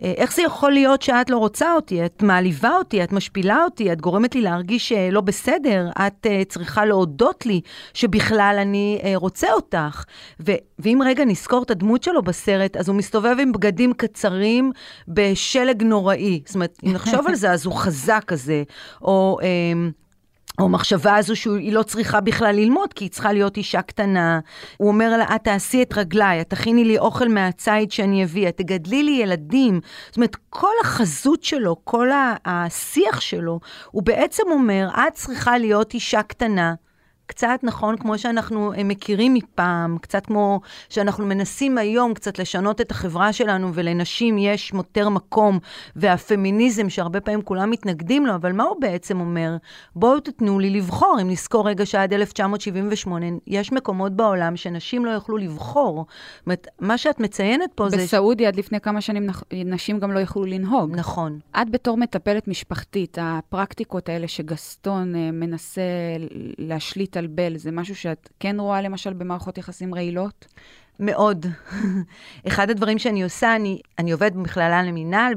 אה, 0.03 0.13
איך 0.17 0.35
זה 0.35 0.43
יכול 0.43 0.73
להיות 0.73 1.03
שאת 1.03 1.31
לא 1.31 1.37
רוצה 1.37 1.75
אותי? 1.75 2.05
את 2.05 2.23
מעליבה 2.23 2.71
אותי, 2.77 3.05
את 3.05 3.13
משפילה 3.13 3.65
אותי, 3.65 3.93
את 3.93 4.01
גורמת 4.01 4.35
לי 4.35 4.41
להרגיש 4.41 4.93
אה, 4.93 5.09
לא 5.11 5.21
בסדר, 5.21 5.91
את 6.07 6.27
אה, 6.27 6.43
צריכה 6.49 6.85
להודות 6.85 7.47
לי 7.47 7.61
שבכלל 7.95 8.57
אני 8.61 9.01
אה, 9.05 9.13
רוצה 9.17 9.53
אותך. 9.53 10.05
ו, 10.41 10.53
ואם 10.79 11.01
רגע 11.05 11.25
נזכור 11.25 11.63
את 11.63 11.71
הדמות 11.71 12.03
שלו 12.03 12.23
בסרט, 12.23 12.77
אז 12.77 12.89
הוא 12.89 12.97
מסתובב 12.97 13.37
עם 13.41 13.53
בגדים 13.53 13.93
קצרים 13.93 14.73
בשלג 15.09 15.83
נוראי. 15.83 16.43
זאת 16.47 16.57
אומרת, 16.63 16.79
אם 16.85 16.93
נחשוב 16.93 17.27
על 17.27 17.35
זה, 17.35 17.51
אז 17.51 17.67
הוא 17.67 17.75
חזק 17.75 18.25
כזה. 18.27 18.63
או... 19.03 19.39
אה, 19.43 19.49
או 20.59 20.65
המחשבה 20.65 21.17
הזו 21.17 21.37
שהיא 21.37 21.73
לא 21.73 21.83
צריכה 21.83 22.21
בכלל 22.21 22.55
ללמוד, 22.55 22.93
כי 22.93 23.05
היא 23.05 23.11
צריכה 23.11 23.33
להיות 23.33 23.57
אישה 23.57 23.83
קטנה. 23.83 24.41
הוא 24.77 24.89
אומר 24.89 25.17
לה, 25.17 25.25
את 25.35 25.45
תעשי 25.45 25.83
את 25.83 25.99
רגליי, 25.99 26.41
את 26.41 26.51
תכיני 26.51 26.85
לי 26.85 26.99
אוכל 26.99 27.29
מהציד 27.29 27.93
שאני 27.93 28.25
אביא, 28.25 28.49
את 28.49 28.57
תגדלי 28.57 29.03
לי 29.03 29.11
ילדים. 29.11 29.81
זאת 30.07 30.17
אומרת, 30.17 30.37
כל 30.51 30.75
החזות 30.83 31.43
שלו, 31.43 31.77
כל 31.85 32.09
השיח 32.45 33.21
שלו, 33.21 33.61
הוא 33.91 34.03
בעצם 34.03 34.43
אומר, 34.51 34.89
את 34.95 35.15
צריכה 35.15 35.59
להיות 35.59 35.95
אישה 35.95 36.23
קטנה. 36.23 36.75
קצת 37.33 37.59
נכון 37.63 37.97
כמו 37.97 38.19
שאנחנו 38.19 38.73
אה, 38.73 38.85
מכירים 38.85 39.35
מפעם, 39.35 39.99
קצת 39.99 40.27
כמו 40.27 40.61
שאנחנו 40.89 41.27
מנסים 41.27 41.79
היום 41.79 42.15
קצת 42.15 42.39
לשנות 42.39 42.81
את 42.81 42.91
החברה 42.91 43.33
שלנו, 43.33 43.75
ולנשים 43.75 44.39
יש 44.39 44.73
יותר 44.75 45.09
מקום, 45.09 45.59
והפמיניזם 45.97 46.89
שהרבה 46.89 47.21
פעמים 47.21 47.43
כולם 47.43 47.71
מתנגדים 47.71 48.27
לו, 48.27 48.35
אבל 48.35 48.53
מה 48.53 48.65
הוא 48.65 48.81
בעצם 48.81 49.21
אומר? 49.21 49.57
בואו 49.97 50.21
תתנו 50.21 50.59
לי 50.59 50.71
לבחור. 50.71 51.19
אם 51.23 51.31
נזכור 51.31 51.69
רגע 51.69 51.87
שעד 51.87 52.13
1978, 52.13 53.27
יש 53.47 53.73
מקומות 53.73 54.13
בעולם 54.13 54.57
שנשים 54.57 55.05
לא 55.05 55.11
יוכלו 55.11 55.37
לבחור. 55.37 56.07
זאת 56.37 56.47
אומרת, 56.47 56.67
מה 56.81 56.99
שאת 56.99 57.21
מציינת 57.21 57.71
פה 57.75 57.89
זה... 57.89 57.97
בסעודיה 57.97 58.49
עד 58.49 58.57
לפני 58.57 58.81
כמה 58.81 59.01
שנים 59.01 59.27
נשים 59.53 59.99
גם 59.99 60.13
לא 60.13 60.21
יכלו 60.21 60.45
לנהוג. 60.45 60.97
נכון. 60.97 61.39
את 61.63 61.71
בתור 61.71 61.97
מטפלת 61.97 62.49
משפחתית, 62.49 63.19
הפרקטיקות 63.21 64.09
האלה 64.09 64.29
שגסטון 64.29 65.15
אה, 65.15 65.31
מנסה 65.33 65.83
להשליט 66.59 67.17
על 67.23 67.29
בל, 67.29 67.57
זה 67.57 67.73
משהו 67.73 67.97
שאת 67.97 68.29
כן 68.41 68.61
רואה 68.61 68.83
למשל 68.83 69.13
במערכות 69.13 69.59
יחסים 69.59 69.95
רעילות? 69.95 70.47
מאוד. 71.01 71.47
אחד 72.49 72.71
הדברים 72.71 72.99
שאני 72.99 73.23
עושה, 73.23 73.57
אני, 73.57 73.81
אני 73.99 74.13
עובדת 74.13 74.33
במכללה 74.33 74.83
למינהל, 74.83 75.35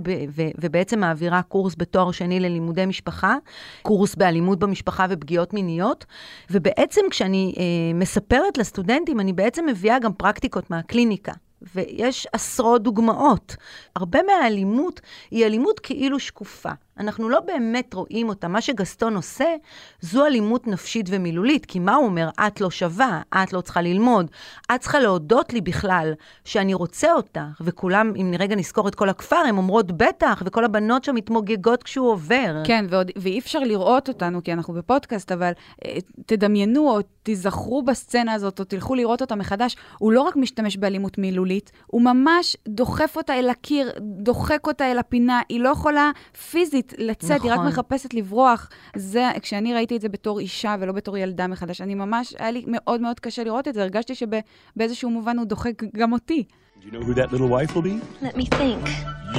ובעצם 0.62 1.00
מעבירה 1.00 1.42
קורס 1.42 1.76
בתואר 1.78 2.12
שני 2.12 2.40
ללימודי 2.40 2.86
משפחה, 2.86 3.36
קורס 3.82 4.16
באלימות 4.16 4.60
במשפחה 4.60 5.06
ופגיעות 5.10 5.54
מיניות, 5.54 6.06
ובעצם 6.52 7.02
כשאני 7.10 7.54
אה, 7.58 7.64
מספרת 7.94 8.58
לסטודנטים, 8.58 9.20
אני 9.20 9.34
בעצם 9.34 9.66
מביאה 9.66 10.00
גם 10.00 10.14
פרקטיקות 10.14 10.70
מהקליניקה. 10.70 11.34
ויש 11.76 12.28
עשרות 12.34 12.84
דוגמאות. 12.84 13.56
הרבה 13.96 14.20
מהאלימות 14.24 15.02
היא 15.32 15.46
אלימות 15.46 15.80
כאילו 15.80 16.20
שקופה. 16.20 16.72
אנחנו 17.00 17.30
לא 17.30 17.40
באמת 17.40 17.94
רואים 17.94 18.30
אותה. 18.30 18.48
מה 18.48 18.62
שגסטון 18.62 19.16
עושה, 19.16 19.56
זו 20.02 20.26
אלימות 20.26 20.68
נפשית 20.68 21.06
ומילולית. 21.10 21.66
כי 21.66 21.80
מה 21.80 21.96
הוא 21.96 22.06
אומר? 22.06 22.30
את 22.48 22.62
לא 22.62 22.70
שווה, 22.70 23.22
את 23.44 23.54
לא 23.54 23.62
צריכה 23.62 23.82
ללמוד, 23.82 24.32
את 24.76 24.80
צריכה 24.80 25.00
להודות 25.00 25.54
לי 25.54 25.62
בכלל 25.62 26.14
שאני 26.46 26.74
רוצה 26.74 27.14
אותך. 27.14 27.26
וכולם, 27.62 28.14
אם 28.16 28.34
רגע 28.40 28.56
נזכור 28.56 28.88
את 28.88 28.96
כל 28.96 29.10
הכפר, 29.10 29.36
הן 29.36 29.58
אומרות 29.58 29.92
בטח, 29.92 30.44
וכל 30.46 30.66
הבנות 30.66 31.04
שם 31.04 31.16
מתמוגגות 31.16 31.84
כשהוא 31.84 32.12
עובר. 32.12 32.62
כן, 32.64 32.86
ועוד, 32.90 33.12
ואי 33.16 33.40
אפשר 33.40 33.60
לראות 33.60 34.08
אותנו, 34.08 34.44
כי 34.44 34.54
אנחנו 34.54 34.74
בפודקאסט, 34.74 35.32
אבל 35.32 35.52
אה, 35.86 35.98
תדמיינו 36.26 36.90
או 36.90 37.00
תיזכרו 37.24 37.84
בסצנה 37.84 38.34
הזאת, 38.34 38.60
או 38.60 38.66
תלכו 38.66 38.96
לראות 38.96 39.22
אותה 39.22 39.36
מחדש. 39.36 39.76
הוא 39.98 40.12
לא 40.12 40.22
רק 40.22 40.36
משתמש 40.36 40.78
באלימות 40.78 41.18
מילולית, 41.18 41.72
הוא 41.88 42.02
ממש 42.02 42.58
דוחף 42.68 43.14
אותה 43.18 43.34
אל 43.40 43.50
הקיר, 43.50 43.92
דוחק 44.00 44.68
אותה 44.68 44.92
אל 44.92 45.00
הפינה, 45.00 45.42
היא 45.50 45.60
לא 45.60 45.70
יכולה 45.70 46.12
פיזית 46.52 46.85
לצאת, 46.98 47.42
היא 47.42 47.52
רק 47.52 47.58
נכון. 47.58 47.68
מחפשת 47.68 48.14
לברוח. 48.14 48.70
זה, 48.96 49.32
כשאני 49.42 49.74
ראיתי 49.74 49.96
את 49.96 50.02
זה 50.02 50.10
בתור 50.10 50.40
אישה 50.40 50.76
ולא 50.80 50.92
בתור 50.92 51.18
ילדה 51.18 51.48
מחדש, 51.48 51.82
אני 51.82 51.96
ממש, 51.96 52.34
היה 52.40 52.52
לי 52.52 52.64
מאוד 52.68 53.02
מאוד 53.02 53.20
קשה 53.20 53.44
לראות 53.44 53.68
את 53.68 53.74
זה, 53.74 53.82
הרגשתי 53.82 54.14
שבאיזשהו 54.16 55.10
מובן 55.10 55.38
הוא 55.38 55.46
דוחק 55.46 55.84
גם 55.98 56.14
אותי. 56.14 56.44
Do 56.80 56.88
you 56.88 56.92
know 56.92 57.04
who 57.04 57.14
that 57.16 57.32
little 57.32 57.48
wife 57.48 57.74
will 57.76 57.82
be? 57.82 57.96
Let 58.22 58.36
me 58.38 58.46
think. 58.46 58.84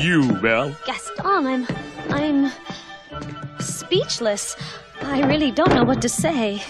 You, 0.04 0.18
Belle. 0.42 0.72
Gaston, 0.86 1.46
I'm. 1.46 1.62
I'm. 2.10 2.38
speechless. 3.60 4.56
I 5.02 5.22
really 5.22 5.50
don't 5.50 5.74
know 5.74 5.84
what 5.84 6.00
to 6.02 6.08
say. 6.08 6.62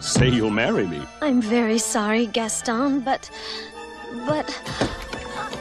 Say 0.00 0.28
you'll 0.28 0.50
marry 0.50 0.86
me. 0.86 1.00
I'm 1.20 1.40
very 1.42 1.78
sorry, 1.78 2.26
Gaston, 2.26 3.00
but. 3.00 3.30
but. 4.26 4.48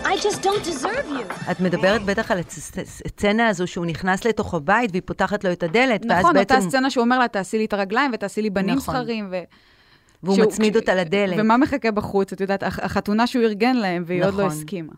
I 0.04 0.16
just 0.18 0.44
don't 0.44 0.66
deserve 0.68 1.10
you. 1.10 1.52
את 1.52 1.60
מדברת 1.60 2.04
בטח 2.06 2.32
על 2.32 2.40
הסצנה 2.40 3.48
הזו 3.48 3.68
שהוא 3.68 3.86
נכנס 3.86 4.26
לתוך 4.26 4.54
הבית 4.54 4.92
והיא 4.92 5.02
פותחת 5.06 5.44
לו 5.44 5.52
את 5.52 5.64
הדלת, 5.64 6.06
ואז 6.10 6.20
נכון, 6.20 6.34
בעצם... 6.34 6.56
אותה 6.56 6.70
סצנה 6.70 6.90
שהוא 6.90 7.04
אומר 7.04 7.20
לה, 7.20 7.28
תעשי 7.28 7.58
לי 7.58 7.66
את 7.66 7.74
הרגליים 7.74 8.12
ותעשי 8.14 8.42
לי 8.42 8.50
בנים 8.50 8.76
נכון. 8.76 8.96
זכרים. 8.96 9.28
ו... 9.32 9.40
והוא 10.24 10.36
שהוא- 10.36 10.48
מצמיד 10.48 10.76
אותה 10.76 10.96
לדלת. 10.96 11.36
ומה 11.40 11.58
מחכה 11.58 11.92
בחוץ? 11.92 12.34
את 12.34 12.42
יודעת, 12.42 12.64
הח- 12.64 12.80
החתונה 12.80 13.28
שהוא 13.28 13.44
ארגן 13.44 13.76
להם, 13.76 14.04
והיא 14.08 14.24
עוד 14.26 14.34
לא 14.34 14.46
נכון. 14.46 14.58
הסכימה. 14.58 14.94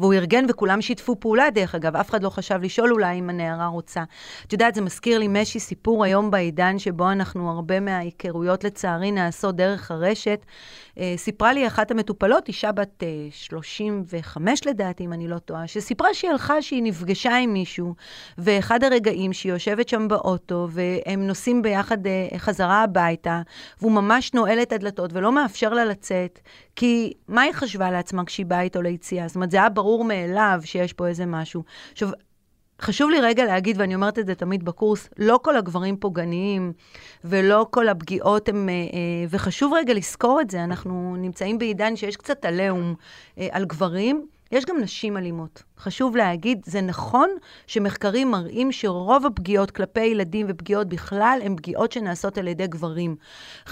והוא 0.00 0.14
ארגן 0.14 0.44
וכולם 0.48 0.82
שיתפו 0.82 1.20
פעולה, 1.20 1.50
דרך 1.50 1.74
אגב, 1.74 1.96
אף 1.96 2.10
אחד 2.10 2.22
לא 2.22 2.30
חשב 2.30 2.58
לשאול 2.62 2.92
אולי 2.92 3.18
אם 3.18 3.30
הנערה 3.30 3.66
רוצה. 3.66 4.02
את 4.46 4.52
יודעת, 4.52 4.74
זה 4.74 4.80
מזכיר 4.80 5.18
לי 5.18 5.28
משי 5.28 5.60
סיפור 5.60 6.04
היום 6.04 6.30
בעידן 6.30 6.78
שבו 6.78 7.10
אנחנו, 7.10 7.50
הרבה 7.50 7.80
מההיכרויות 7.80 8.64
לצערי 8.64 9.12
נעשות 9.12 9.56
דרך 9.56 9.90
הרשת. 9.90 10.46
אה, 10.98 11.14
סיפרה 11.16 11.52
לי 11.52 11.66
אחת 11.66 11.90
המטופלות, 11.90 12.48
אישה 12.48 12.72
בת 12.72 13.02
אה, 13.02 13.08
35 13.30 14.66
לדעתי, 14.66 15.04
אם 15.04 15.12
אני 15.12 15.28
לא 15.28 15.38
טועה, 15.38 15.66
שסיפרה 15.66 16.14
שהיא 16.14 16.30
הלכה, 16.30 16.62
שהיא 16.62 16.82
נפגשה 16.82 17.36
עם 17.36 17.52
מישהו, 17.52 17.94
ואחד 18.38 18.84
הרגעים 18.84 19.32
שהיא 19.32 19.52
יושבת 19.52 19.88
שם 19.88 20.08
באוטו, 20.08 20.68
והם 20.70 21.26
נוסעים 21.26 21.62
ביחד 21.62 22.06
אה, 22.06 22.28
חזרה 22.38 22.82
הביתה, 22.82 23.42
והוא 23.80 23.92
ממש 23.92 24.34
נועל 24.34 24.62
את 24.62 24.72
הדלתות 24.72 25.12
ולא 25.12 25.32
מאפשר 25.32 25.74
לה 25.74 25.84
לצאת, 25.84 26.40
כי 26.76 27.12
מה 27.28 27.42
היא 27.42 27.52
חשבה 27.52 27.90
לעצמה 27.90 28.24
כשהיא 28.24 28.46
באה 28.46 28.60
איתו 28.60 28.82
ליציאה? 28.82 29.28
זאת 29.28 29.34
אומרת, 29.34 29.50
זה 29.50 29.56
היה 29.56 29.68
ברור 29.68 29.89
מאליו 29.98 30.60
שיש 30.64 30.92
פה 30.92 31.06
איזה 31.06 31.26
משהו. 31.26 31.62
עכשיו, 31.92 32.08
חשוב 32.80 33.10
לי 33.10 33.20
רגע 33.20 33.44
להגיד, 33.44 33.80
ואני 33.80 33.94
אומרת 33.94 34.18
את 34.18 34.26
זה 34.26 34.34
תמיד 34.34 34.64
בקורס, 34.64 35.08
לא 35.18 35.40
כל 35.42 35.56
הגברים 35.56 35.96
פוגעניים, 35.96 36.72
ולא 37.24 37.66
כל 37.70 37.88
הפגיעות 37.88 38.48
הם... 38.48 38.68
אה, 38.68 38.74
אה, 38.74 38.78
וחשוב 39.30 39.72
רגע 39.74 39.94
לזכור 39.94 40.40
את 40.40 40.50
זה, 40.50 40.64
אנחנו 40.64 41.16
נמצאים 41.18 41.58
בעידן 41.58 41.96
שיש 41.96 42.16
קצת 42.16 42.44
עליהום 42.44 42.94
אה, 43.38 43.48
על 43.50 43.64
גברים. 43.64 44.26
יש 44.52 44.64
גם 44.64 44.80
נשים 44.80 45.16
אלימות. 45.16 45.62
חשוב 45.78 46.16
להגיד, 46.16 46.62
זה 46.64 46.80
נכון 46.80 47.30
שמחקרים 47.66 48.30
מראים 48.30 48.72
שרוב 48.72 49.26
הפגיעות 49.26 49.70
כלפי 49.70 50.00
ילדים 50.00 50.46
ופגיעות 50.48 50.88
בכלל 50.88 51.38
הן 51.44 51.56
פגיעות 51.56 51.92
שנעשות 51.92 52.38
על 52.38 52.48
ידי 52.48 52.66
גברים. 52.66 53.16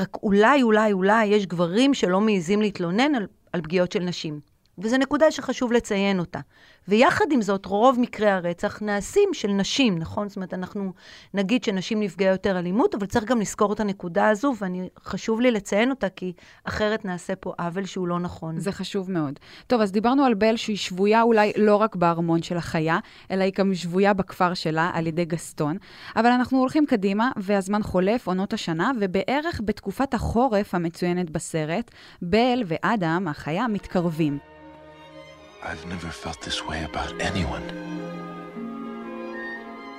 רק 0.01 0.17
אולי, 0.23 0.63
אולי, 0.63 0.93
אולי 0.93 1.27
יש 1.27 1.47
גברים 1.47 1.95
שלא 1.95 2.21
מעיזים 2.21 2.61
להתלונן 2.61 3.15
על, 3.15 3.27
על 3.53 3.61
פגיעות 3.61 3.93
של 3.93 4.01
נשים. 4.01 4.41
וזו 4.79 4.97
נקודה 4.97 5.31
שחשוב 5.31 5.73
לציין 5.73 6.19
אותה. 6.19 6.41
ויחד 6.89 7.25
עם 7.31 7.43
זאת, 7.43 7.67
רוב 7.67 8.01
מקרי 8.01 8.31
הרצח 8.31 8.83
נעשים 8.83 9.29
של 9.33 9.49
נשים, 9.49 9.99
נכון? 9.99 10.29
זאת 10.29 10.37
אומרת, 10.37 10.55
אנחנו 10.55 10.93
נגיד 11.35 11.65
שנשים 11.65 12.01
נפגעי 12.01 12.29
יותר 12.29 12.59
אלימות, 12.59 12.95
אבל 12.95 13.07
צריך 13.07 13.25
גם 13.25 13.41
לזכור 13.41 13.73
את 13.73 13.81
הנקודה 13.81 14.29
הזו, 14.29 14.55
וחשוב 14.59 15.41
לי 15.41 15.51
לציין 15.51 15.91
אותה, 15.91 16.09
כי 16.09 16.33
אחרת 16.65 17.05
נעשה 17.05 17.37
פה 17.37 17.53
עוול 17.59 17.85
שהוא 17.85 18.09
לא 18.09 18.19
נכון. 18.19 18.61
זה 18.61 18.73
חשוב 18.73 19.11
מאוד. 19.11 19.39
טוב, 19.67 19.81
אז 19.81 19.93
דיברנו 19.93 20.25
על 20.25 20.35
בל 20.35 20.57
שהיא 20.57 20.77
שבויה 20.77 21.23
אולי 21.23 21.53
לא 21.57 21.77
רק 21.77 21.97
בארמון 21.97 22.43
של 22.43 22.57
החיה, 22.57 22.99
אלא 23.31 23.45
היא 23.45 23.53
גם 23.59 23.75
שבויה 23.75 24.13
בכפר 24.15 24.55
שלה 24.55 24.91
על 24.95 25.07
ידי 25.07 25.25
גסטון. 25.25 25.77
אבל 26.17 26.27
אנחנו 26.27 26.59
הולכים 26.59 26.87
קדימה, 26.87 27.31
והזמן 27.37 27.83
חולף, 27.83 28.27
עונות 28.27 28.53
השנה, 28.53 28.91
ובערך 29.01 29.61
בתקופת 29.65 30.15
החורף 30.15 30.75
המצוינת 30.75 31.31
בסרט, 31.31 31.91
בל 32.23 32.63
ואדם, 32.67 33.29
החיה, 33.29 33.69
מתקרבים. 33.69 34.39
I've 35.63 35.85
never 35.87 36.09
felt 36.09 36.41
this 36.41 36.65
way 36.65 36.85
about 36.85 37.13
anyone. 37.21 37.65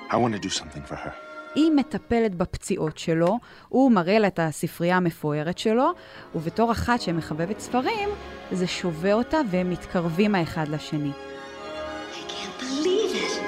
I 0.10 0.18
want 0.18 0.34
to 0.34 0.40
do 0.40 0.50
something 0.50 0.84
for 0.84 0.96
her. 0.96 1.14
היא 1.56 1.72
מטפלת 1.72 2.36
בפציעות 2.36 2.98
שלו, 2.98 3.38
הוא 3.70 3.92
מראה 3.92 4.20
לה 4.20 4.28
את 4.28 4.40
הספרייה 4.40 4.98
המפוארת 4.98 5.58
שלו, 5.58 5.92
ובתור 6.36 6.72
אחת 6.72 7.02
שמחבבת 7.02 7.60
ספרים, 7.60 8.10
זה 8.52 8.68
שובה 8.68 9.14
אותה 9.14 9.38
והם 9.52 9.70
מתקרבים 9.70 10.36
האחד 10.36 10.68
לשני. 10.68 11.12
I 11.12 12.32
can't 12.32 12.64
believe 12.64 13.16
it. 13.16 13.42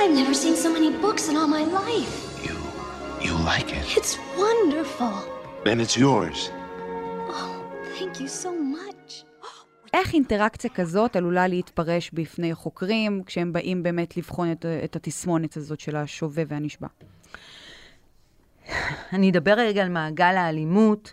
I've 0.00 0.14
never 0.14 0.34
seen 0.34 0.56
so 0.56 0.72
many 0.72 0.90
books 1.02 1.28
in 1.28 1.36
all 1.36 1.48
my 1.48 1.64
life. 1.64 2.46
You. 2.46 2.56
you 3.26 3.34
like 3.44 3.70
it. 3.78 3.96
It's 3.96 4.18
wonderful. 4.36 5.14
Then 5.64 5.80
it's 5.80 5.96
yours. 5.96 6.50
Oh, 7.28 7.54
thank 7.96 8.20
you 8.20 8.28
so 8.28 8.50
much. 8.76 8.91
איך 9.92 10.14
אינטראקציה 10.14 10.70
כזאת 10.70 11.16
עלולה 11.16 11.46
להתפרש 11.46 12.10
בפני 12.12 12.54
חוקרים, 12.54 13.22
כשהם 13.26 13.52
באים 13.52 13.82
באמת 13.82 14.16
לבחון 14.16 14.52
את, 14.52 14.66
את 14.84 14.96
התסמונת 14.96 15.56
הזאת 15.56 15.80
של 15.80 15.96
השווה 15.96 16.44
והנשבע? 16.48 16.88
אני 19.12 19.30
אדבר 19.30 19.52
רגע 19.52 19.82
על 19.82 19.88
מעגל 19.88 20.36
האלימות, 20.36 21.12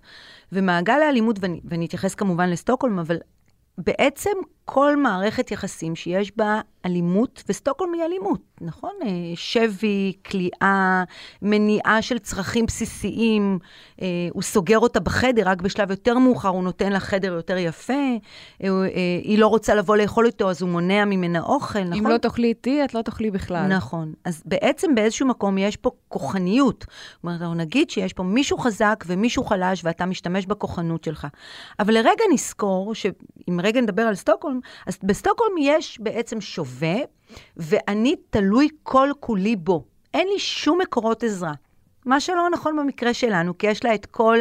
ומעגל 0.51 1.01
האלימות, 1.01 1.35
ואני, 1.39 1.59
ואני 1.65 1.85
אתייחס 1.85 2.15
כמובן 2.15 2.49
לסטוקהולם, 2.49 2.99
אבל 2.99 3.17
בעצם 3.77 4.31
כל 4.71 4.97
מערכת 4.97 5.51
יחסים 5.51 5.95
שיש 5.95 6.31
בה 6.37 6.61
אלימות, 6.85 7.43
וסטוקהולם 7.49 7.93
היא 7.93 8.03
אלימות, 8.03 8.41
נכון? 8.61 8.91
אה, 9.01 9.07
שבי, 9.35 10.13
כליאה, 10.25 11.03
מניעה 11.41 12.01
של 12.01 12.19
צרכים 12.19 12.65
בסיסיים, 12.65 13.59
אה, 14.01 14.07
הוא 14.33 14.41
סוגר 14.41 14.79
אותה 14.79 14.99
בחדר, 14.99 15.49
רק 15.49 15.61
בשלב 15.61 15.91
יותר 15.91 16.17
מאוחר 16.17 16.49
הוא 16.49 16.63
נותן 16.63 16.91
לה 16.91 16.99
חדר 16.99 17.33
יותר 17.33 17.57
יפה, 17.57 17.93
אה, 18.63 18.69
היא 19.23 19.39
לא 19.39 19.47
רוצה 19.47 19.75
לבוא 19.75 19.97
לאכול 19.97 20.25
איתו, 20.25 20.49
אז 20.49 20.61
הוא 20.61 20.69
מונע 20.69 21.05
ממנה 21.05 21.41
אוכל, 21.41 21.83
נכון? 21.83 22.05
אם 22.05 22.07
לא 22.07 22.17
תאכלי 22.17 22.47
איתי, 22.47 22.83
את 22.83 22.93
לא 22.93 23.01
תאכלי 23.01 23.31
בכלל. 23.31 23.67
נכון. 23.67 24.13
אז 24.25 24.43
בעצם 24.45 24.95
באיזשהו 24.95 25.27
מקום 25.27 25.57
יש 25.57 25.75
פה 25.75 25.91
כוחניות. 26.07 26.85
זאת 26.89 27.23
אומרת, 27.23 27.41
אנחנו 27.41 27.55
נגיד 27.55 27.89
שיש 27.89 28.13
פה 28.13 28.23
מישהו 28.23 28.57
חזק 28.57 29.03
ומישהו 29.07 29.43
חלש, 29.43 29.81
ואתה 29.85 30.05
משתמש 30.05 30.45
בכוחנות 30.45 31.03
שלך. 31.03 31.27
אבל 31.79 31.93
לרגע 31.93 32.23
נזכור, 32.33 32.95
שאם 32.95 33.59
רגע 33.63 33.81
נדבר 33.81 34.01
על 34.01 34.15
סטוקהולם, 34.15 34.58
אז 34.85 34.97
בסטוקהולם 35.03 35.57
יש 35.59 35.99
בעצם 36.01 36.41
שווה, 36.41 36.95
ואני 37.57 38.15
תלוי 38.29 38.67
כל 38.83 39.09
כולי 39.19 39.55
בו. 39.55 39.83
אין 40.13 40.27
לי 40.27 40.39
שום 40.39 40.81
מקורות 40.81 41.23
עזרה. 41.23 41.53
מה 42.05 42.19
שלא 42.19 42.49
נכון 42.53 42.77
במקרה 42.77 43.13
שלנו, 43.13 43.57
כי 43.57 43.67
יש 43.67 43.83
לה 43.83 43.95
את 43.95 44.05
כל 44.05 44.37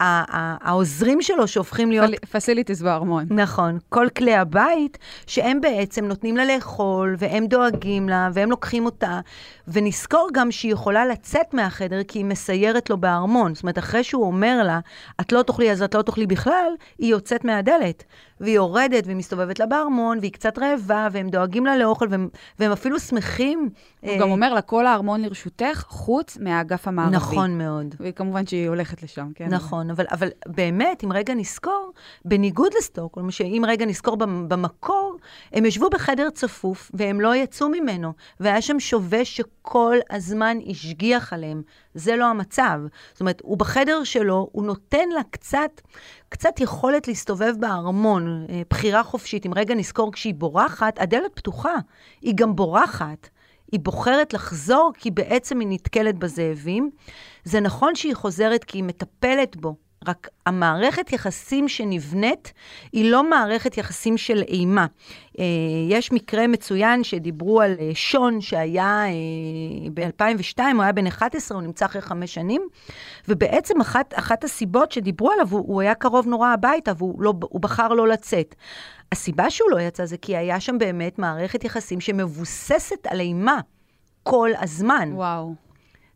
העוזרים 0.00 1.22
שלו 1.22 1.48
שהופכים 1.48 1.90
להיות... 1.90 2.10
פסיליטיז 2.30 2.82
בארמון. 2.82 3.26
נכון. 3.30 3.78
כל 3.88 4.08
כלי 4.16 4.34
הבית, 4.34 4.98
שהם 5.26 5.60
בעצם 5.60 6.04
נותנים 6.04 6.36
לה 6.36 6.44
לאכול, 6.44 7.16
והם 7.18 7.46
דואגים 7.46 8.08
לה, 8.08 8.28
והם 8.32 8.50
לוקחים 8.50 8.86
אותה. 8.86 9.20
ונזכור 9.68 10.28
גם 10.32 10.50
שהיא 10.50 10.72
יכולה 10.72 11.06
לצאת 11.06 11.54
מהחדר 11.54 12.02
כי 12.02 12.18
היא 12.18 12.24
מסיירת 12.24 12.90
לו 12.90 12.96
בארמון. 12.96 13.54
זאת 13.54 13.62
אומרת, 13.62 13.78
אחרי 13.78 14.04
שהוא 14.04 14.24
אומר 14.26 14.62
לה, 14.62 14.80
את 15.20 15.32
לא 15.32 15.42
תאכלי, 15.42 15.70
אז 15.70 15.82
את 15.82 15.94
לא 15.94 16.02
תאכלי 16.02 16.26
בכלל, 16.26 16.72
היא 16.98 17.10
יוצאת 17.10 17.44
מהדלת. 17.44 18.04
והיא 18.40 18.54
יורדת 18.54 19.04
ומסתובבת 19.06 19.58
לה 19.58 19.66
בארמון, 19.66 20.18
והיא 20.18 20.32
קצת 20.32 20.58
רעבה, 20.58 21.08
והם 21.12 21.28
דואגים 21.28 21.66
לה 21.66 21.76
לאוכל, 21.76 22.06
והם, 22.10 22.28
והם 22.58 22.72
אפילו 22.72 23.00
שמחים. 23.00 23.68
הוא 24.00 24.10
אה... 24.10 24.18
גם 24.18 24.30
אומר 24.30 24.54
לה, 24.54 24.60
כל 24.60 24.86
הארמון 24.86 25.22
לרשותך, 25.22 25.84
חוץ 25.88 26.38
מהאגף 26.40 26.88
המערבי. 26.88 27.16
נכון 27.16 27.58
מאוד. 27.58 27.94
וכמובן 28.00 28.46
שהיא 28.46 28.68
הולכת 28.68 29.02
לשם, 29.02 29.30
כן? 29.34 29.48
נכון, 29.54 29.90
אבל, 29.90 30.04
אבל 30.10 30.28
באמת, 30.46 31.04
אם 31.04 31.12
רגע 31.12 31.34
נזכור, 31.34 31.92
בניגוד 32.24 32.72
לסטוקהולם, 32.78 33.30
שאם 33.30 33.64
רגע 33.68 33.86
נזכור 33.86 34.16
במקור, 34.16 35.16
הם 35.52 35.64
ישבו 35.64 35.90
בחדר 35.90 36.30
צפוף, 36.30 36.90
והם 36.94 37.20
לא 37.20 37.36
יצאו 37.36 37.68
ממנו, 37.68 38.12
והיה 38.40 38.62
שם 38.62 38.80
שווה 38.80 39.24
שכל 39.24 39.96
הזמן 40.10 40.58
השגיח 40.66 41.32
עליהם. 41.32 41.62
זה 41.98 42.16
לא 42.16 42.24
המצב. 42.24 42.80
זאת 43.12 43.20
אומרת, 43.20 43.40
הוא 43.44 43.58
בחדר 43.58 44.04
שלו, 44.04 44.48
הוא 44.52 44.64
נותן 44.64 45.08
לה 45.08 45.20
קצת, 45.30 45.80
קצת 46.28 46.60
יכולת 46.60 47.08
להסתובב 47.08 47.54
בארמון, 47.58 48.46
אה, 48.48 48.62
בחירה 48.70 49.02
חופשית. 49.02 49.46
אם 49.46 49.54
רגע 49.54 49.74
נזכור, 49.74 50.12
כשהיא 50.12 50.34
בורחת, 50.34 50.98
הדלת 51.00 51.30
פתוחה, 51.34 51.74
היא 52.20 52.34
גם 52.36 52.56
בורחת. 52.56 53.28
היא 53.72 53.80
בוחרת 53.80 54.34
לחזור 54.34 54.92
כי 54.98 55.10
בעצם 55.10 55.60
היא 55.60 55.68
נתקלת 55.70 56.18
בזאבים. 56.18 56.90
זה 57.44 57.60
נכון 57.60 57.94
שהיא 57.94 58.14
חוזרת 58.14 58.64
כי 58.64 58.78
היא 58.78 58.84
מטפלת 58.84 59.56
בו, 59.56 59.76
רק 60.06 60.28
המערכת 60.46 61.12
יחסים 61.12 61.68
שנבנית 61.68 62.52
היא 62.92 63.10
לא 63.10 63.30
מערכת 63.30 63.78
יחסים 63.78 64.16
של 64.16 64.42
אימה. 64.42 64.86
אה, 65.38 65.44
יש 65.88 66.12
מקרה 66.12 66.46
מצוין 66.46 67.04
שדיברו 67.04 67.60
על 67.60 67.76
אה, 67.80 67.90
שון 67.94 68.40
שהיה 68.40 69.04
אה, 69.06 69.90
ב-2002, 69.94 70.60
הוא 70.74 70.82
היה 70.82 70.92
בן 70.92 71.06
11, 71.06 71.58
הוא 71.58 71.66
נמצא 71.66 71.86
אחרי 71.86 72.02
חמש 72.02 72.34
שנים, 72.34 72.62
ובעצם 73.28 73.80
אחת, 73.80 74.14
אחת 74.16 74.44
הסיבות 74.44 74.92
שדיברו 74.92 75.30
עליו, 75.30 75.48
הוא, 75.50 75.64
הוא 75.66 75.80
היה 75.80 75.94
קרוב 75.94 76.26
נורא 76.26 76.52
הביתה 76.52 76.92
והוא 76.98 77.22
לא, 77.22 77.32
בחר 77.60 77.88
לא 77.88 78.08
לצאת. 78.08 78.54
הסיבה 79.12 79.50
שהוא 79.50 79.70
לא 79.70 79.80
יצא 79.80 80.04
זה 80.04 80.16
כי 80.16 80.36
היה 80.36 80.60
שם 80.60 80.78
באמת 80.78 81.18
מערכת 81.18 81.64
יחסים 81.64 82.00
שמבוססת 82.00 83.06
על 83.06 83.20
אימה 83.20 83.60
כל 84.22 84.50
הזמן. 84.60 85.10
וואו. 85.12 85.67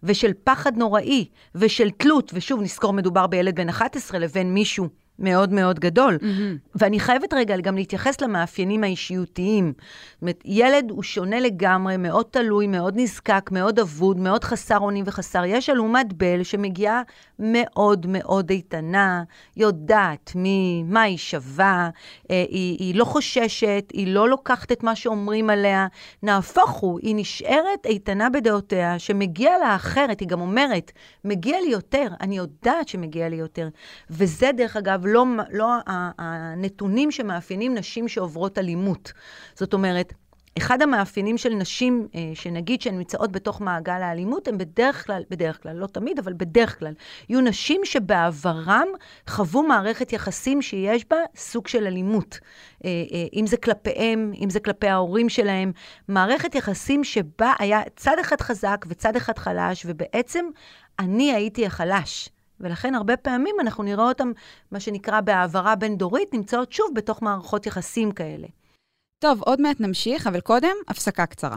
ושל 0.03 0.33
פחד 0.45 0.77
נוראי, 0.77 1.29
ושל 1.55 1.91
תלות, 1.91 2.31
ושוב, 2.35 2.61
נזכור, 2.63 2.93
מדובר 2.93 3.27
בילד 3.27 3.57
בן 3.57 3.69
11 3.69 4.19
לבין 4.19 4.55
מישהו 4.55 4.89
מאוד 5.19 5.53
מאוד 5.53 5.81
גדול. 5.81 6.19
Mm-hmm. 6.21 6.69
ואני 6.75 7.01
חייבת 7.01 7.35
רגע 7.35 7.57
גם 7.57 7.77
להתייחס 7.77 8.21
למאפיינים 8.21 8.85
האישיותיים. 8.85 9.73
זאת 9.77 10.23
אומרת, 10.23 10.43
ילד 10.45 10.91
הוא 10.91 11.03
שונה 11.03 11.41
לגמרי, 11.41 11.97
מאוד 11.97 12.27
תלוי, 12.31 12.67
מאוד 12.67 12.95
נזקק, 12.97 13.51
מאוד 13.53 13.79
אבוד, 13.79 14.19
מאוד 14.19 14.45
חסר 14.45 14.79
אונים 14.79 15.05
וחסר 15.07 15.45
ישע, 15.45 15.75
לעומת 15.75 16.13
בל 16.13 16.43
שמגיעה 16.43 17.03
מאוד 17.39 18.07
מאוד 18.09 18.51
איתנה, 18.51 19.23
יודעת 19.57 20.33
מי, 20.35 20.85
מה 20.87 21.03
היא 21.03 21.19
שווה, 21.19 21.91
אה, 22.31 22.45
היא, 22.49 22.77
היא 22.79 22.95
לא 22.95 23.05
חוששת, 23.05 23.85
היא 23.93 24.15
לא 24.15 24.29
לוקחת 24.29 24.73
את 24.73 24.83
מה 24.83 24.97
שאומרים 24.97 25.51
עליה, 25.51 25.87
נהפוך 26.23 26.71
הוא, 26.71 27.01
היא 27.03 27.15
נשארת 27.17 27.87
איתנה 27.87 28.31
בדעותיה, 28.31 28.99
שמגיע 28.99 29.59
לה 29.59 29.77
אחרת, 29.77 30.21
היא 30.21 30.29
גם 30.29 30.41
אומרת, 30.41 30.93
מגיע 31.25 31.61
לי 31.61 31.71
יותר, 31.71 32.07
אני 32.21 32.37
יודעת 32.37 32.89
שמגיע 32.89 33.29
לי 33.29 33.37
יותר. 33.37 33.69
וזה, 34.11 34.51
דרך 34.57 34.77
אגב, 34.77 35.02
לא, 35.07 35.25
לא 35.53 35.67
הנתונים 36.19 37.11
שמאפיינים 37.11 37.75
נשים 37.75 38.09
שעוברות 38.09 38.59
אלימות. 38.59 39.13
זאת 39.55 39.75
אומרת, 39.75 40.13
אחד 40.59 40.83
המאפיינים 40.83 41.39
של 41.39 41.55
נשים, 41.55 42.09
אה, 42.15 42.31
שנגיד 42.35 42.83
שהן 42.83 42.99
נמצאות 42.99 43.33
בתוך 43.33 43.61
מעגל 43.61 44.03
האלימות, 44.03 44.49
הן 44.49 44.59
בדרך 44.59 45.07
כלל, 45.07 45.23
בדרך 45.31 45.63
כלל, 45.63 45.77
לא 45.77 45.87
תמיד, 45.87 46.19
אבל 46.19 46.33
בדרך 46.33 46.79
כלל, 46.79 46.95
יהיו 47.29 47.41
נשים 47.41 47.81
שבעברם 47.85 48.89
חוו 49.29 49.63
מערכת 49.63 50.13
יחסים 50.13 50.63
שיש 50.63 51.05
בה 51.11 51.17
סוג 51.37 51.69
של 51.69 51.87
אלימות. 51.87 52.39
אה, 52.85 52.91
אה, 53.13 53.27
אם 53.33 53.47
זה 53.47 53.57
כלפיהם, 53.57 54.33
אם 54.45 54.51
זה 54.51 54.61
כלפי 54.61 54.89
ההורים 54.89 55.29
שלהם, 55.29 55.73
מערכת 56.09 56.55
יחסים 56.55 57.05
שבה 57.05 57.53
היה 57.59 57.81
צד 57.97 58.17
אחד 58.21 58.41
חזק 58.41 58.85
וצד 58.89 59.17
אחד 59.17 59.39
חלש, 59.39 59.87
ובעצם 59.89 60.45
אני 60.99 61.33
הייתי 61.33 61.67
החלש. 61.67 62.29
ולכן 62.63 62.95
הרבה 62.95 63.17
פעמים 63.17 63.55
אנחנו 63.61 63.83
נראה 63.83 64.05
אותם, 64.05 64.33
מה 64.71 64.81
שנקרא 64.81 65.21
בהעברה 65.21 65.77
בין-דורית, 65.77 66.35
נמצאות 66.35 66.73
שוב 66.73 66.87
בתוך 66.95 67.23
מערכות 67.23 67.67
יחסים 67.67 68.13
כאלה. 68.13 68.47
טוב, 69.19 69.43
עוד 69.43 69.61
מעט 69.61 69.81
נמשיך, 69.81 70.27
אבל 70.27 70.41
קודם, 70.41 70.75
הפסקה 70.89 71.27
קצרה. 71.27 71.57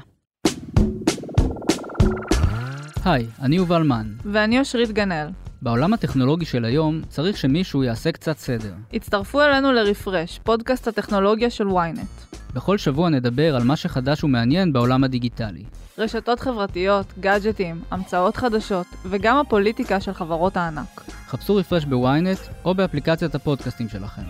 היי, 3.06 3.28
אני 3.42 3.56
יובל 3.56 3.84
מן. 3.84 4.14
ואני 4.26 4.60
אושרית 4.60 4.92
גנאל. 4.92 5.28
בעולם 5.62 5.94
הטכנולוגי 5.94 6.46
של 6.46 6.66
היום 6.66 7.02
צריך 7.10 7.38
שמישהו 7.38 7.84
יעשה 7.84 8.12
קצת 8.12 8.38
סדר. 8.38 8.74
הצטרפו 8.94 9.42
אלינו 9.42 9.72
לרפרש, 9.72 10.40
פודקאסט 10.44 10.88
הטכנולוגיה 10.88 11.50
של 11.50 11.68
ynet. 11.68 12.38
בכל 12.54 12.78
שבוע 12.78 13.10
נדבר 13.10 13.56
על 13.56 13.64
מה 13.64 13.76
שחדש 13.76 14.24
ומעניין 14.24 14.74
בעולם 14.74 15.04
הדיגיטלי. 15.04 15.64
רשתות 15.98 16.40
חברתיות, 16.40 17.06
גאדג'טים, 17.20 17.82
המצאות 17.92 18.36
חדשות, 18.36 18.86
וגם 19.06 19.38
הפוליטיקה 19.38 20.00
של 20.00 20.14
חברות 20.14 20.58
הענק. 20.58 21.02
חפשו 21.28 21.56
רפרש 21.56 21.86
בוויינט 21.86 22.38
או 22.66 22.76
באפליקציית 22.76 23.36
הפודקאסטים 23.36 23.90
שלכם. 23.90 24.22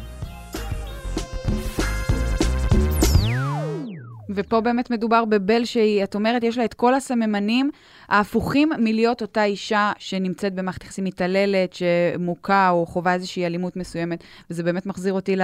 ופה 4.35 4.61
באמת 4.61 4.91
מדובר 4.91 5.25
בבל 5.25 5.65
שהיא, 5.65 6.03
את 6.03 6.15
אומרת, 6.15 6.43
יש 6.43 6.57
לה 6.57 6.65
את 6.65 6.73
כל 6.73 6.93
הסממנים 6.93 7.71
ההפוכים 8.09 8.69
מלהיות 8.79 9.21
אותה 9.21 9.43
אישה 9.43 9.91
שנמצאת 9.97 10.53
במערכת 10.53 10.83
יחסים 10.83 11.03
מתעללת, 11.03 11.73
שמוכה 11.73 12.69
או 12.69 12.85
חווה 12.85 13.13
איזושהי 13.13 13.45
אלימות 13.45 13.75
מסוימת. 13.75 14.23
וזה 14.49 14.63
באמת 14.63 14.85
מחזיר 14.85 15.13
אותי 15.13 15.35
ל, 15.35 15.41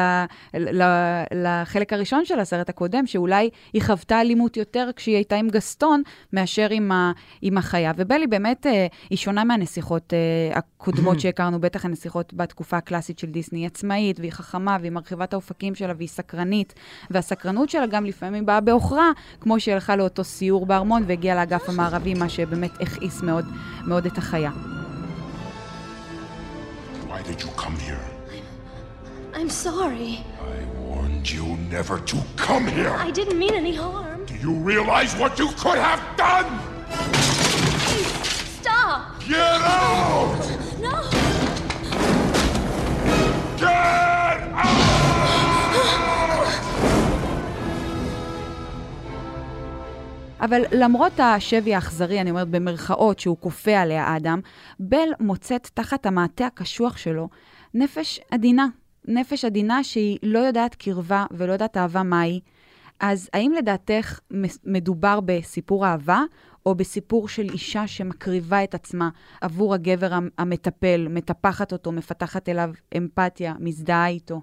ל, 0.54 0.84
לחלק 1.32 1.94
הראשון 1.94 2.26
של 2.26 2.40
הסרט 2.40 2.70
הקודם, 2.70 3.08
שאולי 3.08 3.50
היא 3.74 3.82
חוותה 3.82 4.22
אלימות 4.22 4.58
יותר 4.58 4.90
כשהיא 4.96 5.16
הייתה 5.16 5.36
עם 5.36 5.50
גסטון, 5.50 6.02
מאשר 6.34 6.68
עם, 6.72 6.92
ה, 6.92 7.12
עם 7.42 7.58
החיה. 7.58 7.92
ובלי 7.98 8.28
באמת, 8.28 8.66
אה, 8.66 8.88
היא 9.10 9.18
שונה 9.18 9.44
מהנסיכות 9.44 10.14
אה, 10.14 10.58
הקודמות 10.58 11.20
שהכרנו, 11.22 11.62
בטח 11.62 11.86
הנסיכות 11.86 12.34
בתקופה 12.34 12.78
הקלאסית 12.78 13.20
של 13.20 13.28
דיסני. 13.28 13.60
היא 13.60 13.68
עצמאית, 13.68 14.20
והיא 14.20 14.32
חכמה, 14.32 14.78
והיא 14.82 14.92
מרחיבה 14.92 15.24
את 15.24 15.34
האופקים 15.34 15.76
שלה, 15.76 15.94
והיא 15.98 16.08
סקרנית. 16.08 16.74
והסקרנות 17.10 17.70
שלה 17.70 17.88
גם 17.88 18.06
לפעמים 18.06 18.46
באה 18.46 18.62
בעוכרה, 18.62 19.12
כמו 19.40 19.60
שהיא 19.60 19.74
הלכה 19.74 19.96
לאותו 19.96 20.24
סיור 20.24 20.66
בארמון 20.66 21.04
והגיעה 21.08 21.36
לאגף 21.36 21.70
המערבי, 21.70 22.14
מה 22.14 22.30
שבאמת 22.51 22.81
הכעיס 22.81 23.23
מאוד, 23.23 23.45
מאוד 23.85 24.07
את 24.07 24.19
החיה. 24.19 24.51
Why 27.09 27.23
did 27.23 27.41
you 27.43 27.51
come 27.57 27.77
here? 27.89 28.05
I'm 29.35 29.51
sorry. 29.51 30.25
I 30.41 30.59
warned 30.81 31.31
you 31.31 31.47
never 31.71 31.99
to 32.11 32.17
come 32.37 32.67
here. 32.67 32.95
I 33.09 33.11
didn't 33.11 33.39
mean 33.39 33.55
any 33.55 33.75
harm. 33.75 34.25
Do 34.27 34.35
you 34.47 34.55
realize 34.73 35.15
what 35.21 35.39
you 35.39 35.49
could 35.63 35.79
have 35.89 36.03
done? 36.17 36.49
Please, 37.85 38.13
stop. 38.59 39.01
Get 39.29 39.61
out! 39.81 40.70
אבל 50.42 50.62
למרות 50.72 51.20
השבי 51.20 51.76
האכזרי, 51.76 52.22
אני 52.22 52.30
אומרת 52.30 52.48
במרכאות, 52.48 53.20
שהוא 53.20 53.38
כופה 53.40 53.78
עליה, 53.78 54.04
האדם, 54.04 54.40
בל 54.80 55.10
מוצאת 55.20 55.70
תחת 55.74 56.06
המעטה 56.06 56.46
הקשוח 56.46 56.98
שלו 56.98 57.30
נפש 57.74 58.20
עדינה, 58.32 58.68
נפש 59.08 59.46
עדינה 59.46 59.84
שהיא 59.84 60.18
לא 60.24 60.40
יודעת 60.40 60.76
קרבה 60.76 61.26
ולא 61.32 61.54
יודעת 61.54 61.78
אהבה 61.78 62.04
מהי. 62.04 62.40
אז 63.00 63.30
האם 63.34 63.52
לדעתך 63.52 64.20
מדובר 64.66 65.20
בסיפור 65.26 65.86
אהבה, 65.88 66.24
או 66.66 66.76
בסיפור 66.76 67.28
של 67.28 67.50
אישה 67.54 67.88
שמקריבה 67.88 68.64
את 68.64 68.76
עצמה 68.76 69.10
עבור 69.42 69.74
הגבר 69.74 70.14
המ- 70.14 70.30
המטפל, 70.38 71.08
מטפחת 71.10 71.74
אותו, 71.74 71.92
מפתחת 71.92 72.50
אליו 72.50 72.70
אמפתיה, 72.98 73.54
מזדהה 73.60 74.08
איתו? 74.08 74.42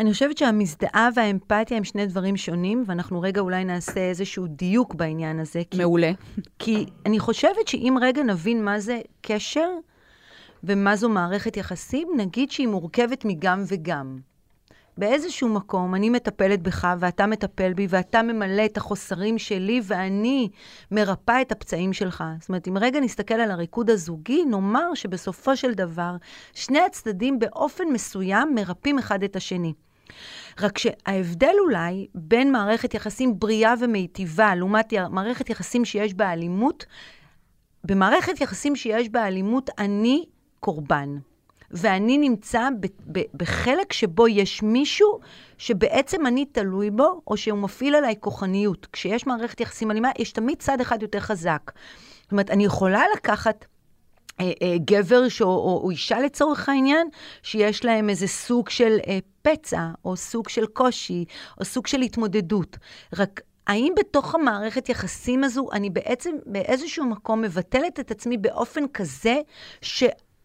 אני 0.00 0.12
חושבת 0.12 0.38
שהמזדהה 0.38 1.08
והאמפתיה 1.14 1.76
הם 1.76 1.84
שני 1.84 2.06
דברים 2.06 2.36
שונים, 2.36 2.84
ואנחנו 2.86 3.20
רגע 3.20 3.40
אולי 3.40 3.64
נעשה 3.64 4.00
איזשהו 4.00 4.46
דיוק 4.46 4.94
בעניין 4.94 5.40
הזה. 5.40 5.62
כי, 5.70 5.78
מעולה. 5.78 6.12
כי 6.58 6.86
אני 7.06 7.18
חושבת 7.18 7.68
שאם 7.68 7.96
רגע 8.00 8.22
נבין 8.22 8.64
מה 8.64 8.80
זה 8.80 9.00
קשר 9.20 9.68
ומה 10.64 10.96
זו 10.96 11.08
מערכת 11.08 11.56
יחסים, 11.56 12.08
נגיד 12.16 12.50
שהיא 12.50 12.68
מורכבת 12.68 13.24
מגם 13.24 13.64
וגם. 13.66 14.18
באיזשהו 14.98 15.48
מקום 15.48 15.94
אני 15.94 16.10
מטפלת 16.10 16.62
בך 16.62 16.88
ואתה 16.98 17.26
מטפל 17.26 17.72
בי 17.72 17.86
ואתה 17.90 18.22
ממלא 18.22 18.64
את 18.64 18.76
החוסרים 18.76 19.38
שלי 19.38 19.80
ואני 19.84 20.48
מרפא 20.90 21.40
את 21.40 21.52
הפצעים 21.52 21.92
שלך. 21.92 22.24
זאת 22.40 22.48
אומרת, 22.48 22.68
אם 22.68 22.78
רגע 22.78 23.00
נסתכל 23.00 23.34
על 23.34 23.50
הריקוד 23.50 23.90
הזוגי, 23.90 24.44
נאמר 24.44 24.94
שבסופו 24.94 25.56
של 25.56 25.74
דבר 25.74 26.16
שני 26.54 26.80
הצדדים 26.80 27.38
באופן 27.38 27.84
מסוים 27.92 28.54
מרפאים 28.54 28.98
אחד 28.98 29.22
את 29.22 29.36
השני. 29.36 29.72
רק 30.60 30.78
שההבדל 30.78 31.54
אולי 31.64 32.06
בין 32.14 32.52
מערכת 32.52 32.94
יחסים 32.94 33.38
בריאה 33.38 33.74
ומיטיבה 33.80 34.54
לעומת 34.54 34.92
מערכת 35.10 35.50
יחסים 35.50 35.84
שיש 35.84 36.14
בה 36.14 36.32
אלימות, 36.32 36.86
במערכת 37.84 38.40
יחסים 38.40 38.76
שיש 38.76 39.08
בה 39.08 39.26
אלימות 39.26 39.70
אני 39.78 40.24
קורבן. 40.60 41.18
ואני 41.70 42.18
נמצא 42.18 42.68
בחלק 43.34 43.92
שבו 43.92 44.28
יש 44.28 44.62
מישהו 44.62 45.20
שבעצם 45.58 46.26
אני 46.26 46.44
תלוי 46.44 46.90
בו, 46.90 47.20
או 47.26 47.36
שהוא 47.36 47.58
מפעיל 47.58 47.94
עליי 47.94 48.14
כוחניות. 48.20 48.86
כשיש 48.92 49.26
מערכת 49.26 49.60
יחסים 49.60 49.90
אלימה, 49.90 50.10
יש 50.18 50.32
תמיד 50.32 50.58
צד 50.58 50.80
אחד 50.80 51.02
יותר 51.02 51.20
חזק. 51.20 51.72
זאת 52.22 52.32
אומרת, 52.32 52.50
אני 52.50 52.64
יכולה 52.64 53.02
לקחת... 53.16 53.64
אה, 54.40 54.52
אה, 54.62 54.76
גבר 54.78 55.28
ש... 55.28 55.42
או, 55.42 55.46
או, 55.46 55.80
או 55.84 55.90
אישה 55.90 56.20
לצורך 56.20 56.68
העניין, 56.68 57.08
שיש 57.42 57.84
להם 57.84 58.10
איזה 58.10 58.26
סוג 58.26 58.68
של 58.68 58.98
אה, 59.06 59.18
פצע, 59.42 59.88
או 60.04 60.16
סוג 60.16 60.48
של 60.48 60.66
קושי, 60.66 61.24
או 61.60 61.64
סוג 61.64 61.86
של 61.86 62.00
התמודדות. 62.00 62.76
רק 63.16 63.40
האם 63.66 63.92
בתוך 63.98 64.34
המערכת 64.34 64.88
יחסים 64.88 65.44
הזו 65.44 65.68
אני 65.72 65.90
בעצם 65.90 66.36
באיזשהו 66.46 67.04
מקום 67.04 67.42
מבטלת 67.42 68.00
את 68.00 68.10
עצמי 68.10 68.36
באופן 68.36 68.84
כזה 68.94 69.36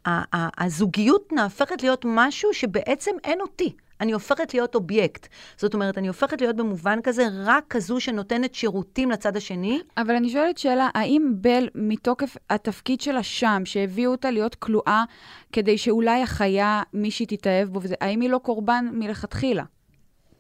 שהזוגיות 0.08 1.34
נהפכת 1.34 1.82
להיות 1.82 2.06
משהו 2.08 2.54
שבעצם 2.54 3.12
אין 3.24 3.42
אותי. 3.42 3.74
אני 4.02 4.12
הופכת 4.12 4.54
להיות 4.54 4.76
אובייקט. 4.76 5.28
זאת 5.58 5.74
אומרת, 5.74 5.98
אני 5.98 6.08
הופכת 6.08 6.42
להיות 6.42 6.56
במובן 6.56 7.00
כזה 7.04 7.28
רק 7.44 7.64
כזו 7.70 8.00
שנותנת 8.00 8.56
שירותים 8.56 9.12
לצד 9.12 9.38
השני. 9.38 9.80
אבל 9.98 10.16
אני 10.16 10.30
שואלת 10.30 10.58
שאלה, 10.58 10.90
האם 10.94 11.34
בל, 11.36 11.70
מתוקף 11.76 12.38
התפקיד 12.50 13.02
שלה 13.02 13.24
שם, 13.24 13.62
שהביאו 13.66 14.12
אותה 14.12 14.32
להיות 14.32 14.56
כלואה, 14.56 15.04
כדי 15.52 15.78
שאולי 15.78 16.22
החיה, 16.22 16.84
מישהי 16.94 17.26
תתאהב 17.26 17.70
בו, 17.70 17.80
וזה, 17.84 17.96
האם 18.02 18.22
היא 18.22 18.30
לא 18.30 18.38
קורבן 18.38 18.86
מלכתחילה? 18.94 19.64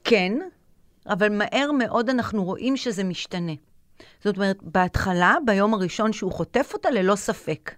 כן, 0.03 0.33
אבל 1.07 1.29
מהר 1.29 1.71
מאוד 1.77 2.09
אנחנו 2.09 2.43
רואים 2.43 2.77
שזה 2.77 3.03
משתנה. 3.03 3.53
זאת 4.23 4.35
אומרת, 4.35 4.57
בהתחלה, 4.61 5.35
ביום 5.45 5.73
הראשון 5.73 6.13
שהוא 6.13 6.31
חוטף 6.31 6.71
אותה, 6.73 6.89
ללא 6.89 7.15
ספק. 7.15 7.71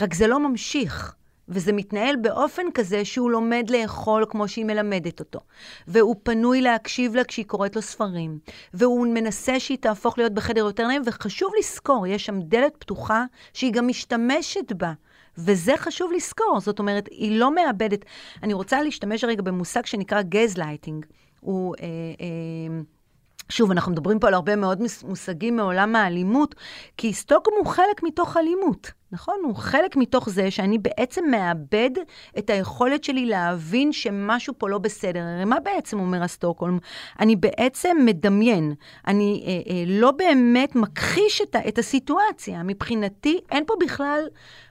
רק 0.00 0.14
זה 0.14 0.26
לא 0.26 0.48
ממשיך. 0.48 1.14
וזה 1.50 1.72
מתנהל 1.72 2.16
באופן 2.16 2.62
כזה 2.74 3.04
שהוא 3.04 3.30
לומד 3.30 3.70
לאכול 3.70 4.24
כמו 4.28 4.48
שהיא 4.48 4.64
מלמדת 4.64 5.20
אותו. 5.20 5.40
והוא 5.88 6.16
פנוי 6.22 6.60
להקשיב 6.60 7.14
לה 7.14 7.24
כשהיא 7.24 7.46
קוראת 7.46 7.76
לו 7.76 7.82
ספרים. 7.82 8.38
והוא 8.74 9.06
מנסה 9.06 9.60
שהיא 9.60 9.78
תהפוך 9.78 10.18
להיות 10.18 10.34
בחדר 10.34 10.60
יותר 10.60 10.86
נעים, 10.86 11.02
וחשוב 11.06 11.52
לזכור, 11.58 12.06
יש 12.06 12.26
שם 12.26 12.40
דלת 12.40 12.76
פתוחה 12.78 13.24
שהיא 13.52 13.72
גם 13.72 13.88
משתמשת 13.88 14.72
בה. 14.72 14.92
וזה 15.38 15.72
חשוב 15.76 16.12
לזכור, 16.12 16.60
זאת 16.60 16.78
אומרת, 16.78 17.08
היא 17.10 17.38
לא 17.40 17.54
מאבדת. 17.54 18.04
אני 18.42 18.52
רוצה 18.52 18.82
להשתמש 18.82 19.24
רגע 19.24 19.42
במושג 19.42 19.86
שנקרא 19.86 20.22
גזלייטינג. 20.22 21.06
הוא... 21.40 21.74
אה, 21.80 21.86
אה, 22.20 22.82
שוב, 23.48 23.70
אנחנו 23.70 23.92
מדברים 23.92 24.18
פה 24.18 24.28
על 24.28 24.34
הרבה 24.34 24.56
מאוד 24.56 24.82
מושגים 25.04 25.56
מעולם 25.56 25.96
האלימות, 25.96 26.54
כי 26.96 27.12
סטוקהולם 27.12 27.54
הוא 27.58 27.66
חלק 27.66 28.02
מתוך 28.02 28.36
אלימות, 28.36 28.90
נכון? 29.12 29.34
הוא 29.44 29.54
חלק 29.56 29.96
מתוך 29.96 30.28
זה 30.28 30.50
שאני 30.50 30.78
בעצם 30.78 31.24
מאבד 31.30 31.90
את 32.38 32.50
היכולת 32.50 33.04
שלי 33.04 33.26
להבין 33.26 33.92
שמשהו 33.92 34.54
פה 34.58 34.68
לא 34.68 34.78
בסדר. 34.78 35.20
הרי 35.20 35.44
מה 35.44 35.60
בעצם 35.60 36.00
אומר 36.00 36.22
הסטוקהולם? 36.22 36.78
אני 37.20 37.36
בעצם 37.36 37.96
מדמיין, 38.04 38.74
אני 39.06 39.44
אה, 39.46 39.72
אה, 39.72 39.84
לא 39.86 40.10
באמת 40.10 40.76
מכחיש 40.76 41.40
את, 41.40 41.56
את 41.68 41.78
הסיטואציה. 41.78 42.62
מבחינתי, 42.62 43.38
אין 43.50 43.64
פה 43.66 43.74
בכלל 43.80 44.20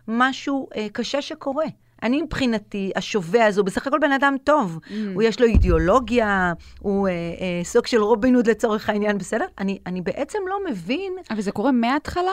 משהו 0.08 0.68
אה, 0.76 0.88
קשה 0.94 1.22
שקורה. 1.22 1.66
אני 2.04 2.22
מבחינתי, 2.22 2.92
השובע 2.96 3.46
הזה, 3.46 3.62
הוא 3.62 3.66
בסך 3.66 3.88
הכל 3.88 4.00
בן 4.00 4.12
אדם 4.12 4.36
טוב. 4.44 4.80
Mm. 4.84 4.94
הוא 5.14 5.24
יש 5.24 5.42
לו 5.42 5.48
אידיאולוגיה, 5.48 6.54
הוא 6.80 7.08
אה, 7.08 7.14
אה, 7.14 7.64
סוג 7.64 7.88
של 7.88 8.02
רובין 8.02 8.36
הוד 8.36 8.50
לצורך 8.50 8.90
העניין, 8.90 9.18
בסדר? 9.18 9.46
אני, 9.58 9.80
אני 9.86 10.02
בעצם 10.02 10.40
לא 10.48 10.58
מבין... 10.70 11.14
אבל 11.30 11.42
זה 11.42 11.52
קורה 11.52 11.72
מההתחלה? 11.72 12.32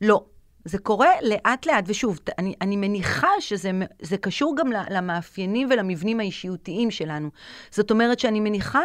לא. 0.00 0.24
זה 0.64 0.78
קורה 0.78 1.10
לאט-לאט, 1.22 1.84
ושוב, 1.86 2.18
אני, 2.38 2.54
אני 2.60 2.76
מניחה 2.76 3.30
שזה 3.40 4.16
קשור 4.20 4.56
גם 4.56 4.72
למאפיינים 4.90 5.68
ולמבנים 5.70 6.20
האישיותיים 6.20 6.90
שלנו. 6.90 7.28
זאת 7.70 7.90
אומרת 7.90 8.18
שאני 8.18 8.40
מניחה 8.40 8.82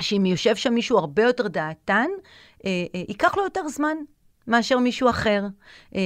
שאם 0.00 0.26
יושב 0.26 0.56
שם 0.56 0.74
מישהו 0.74 0.98
הרבה 0.98 1.22
יותר 1.22 1.48
דעתן, 1.48 2.06
אה, 2.64 2.70
אה, 2.94 3.02
ייקח 3.08 3.36
לו 3.36 3.44
יותר 3.44 3.68
זמן 3.68 3.96
מאשר 4.46 4.78
מישהו 4.78 5.10
אחר. 5.10 5.42
אה, 5.94 6.00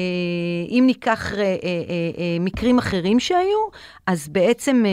אם 0.69 0.85
ניקח 0.87 1.33
אה, 1.35 1.39
אה, 1.43 2.37
מקרים 2.41 2.79
אחרים 2.79 3.21
שהיו, 3.21 3.69
אז 4.07 4.29
בעצם 4.29 4.85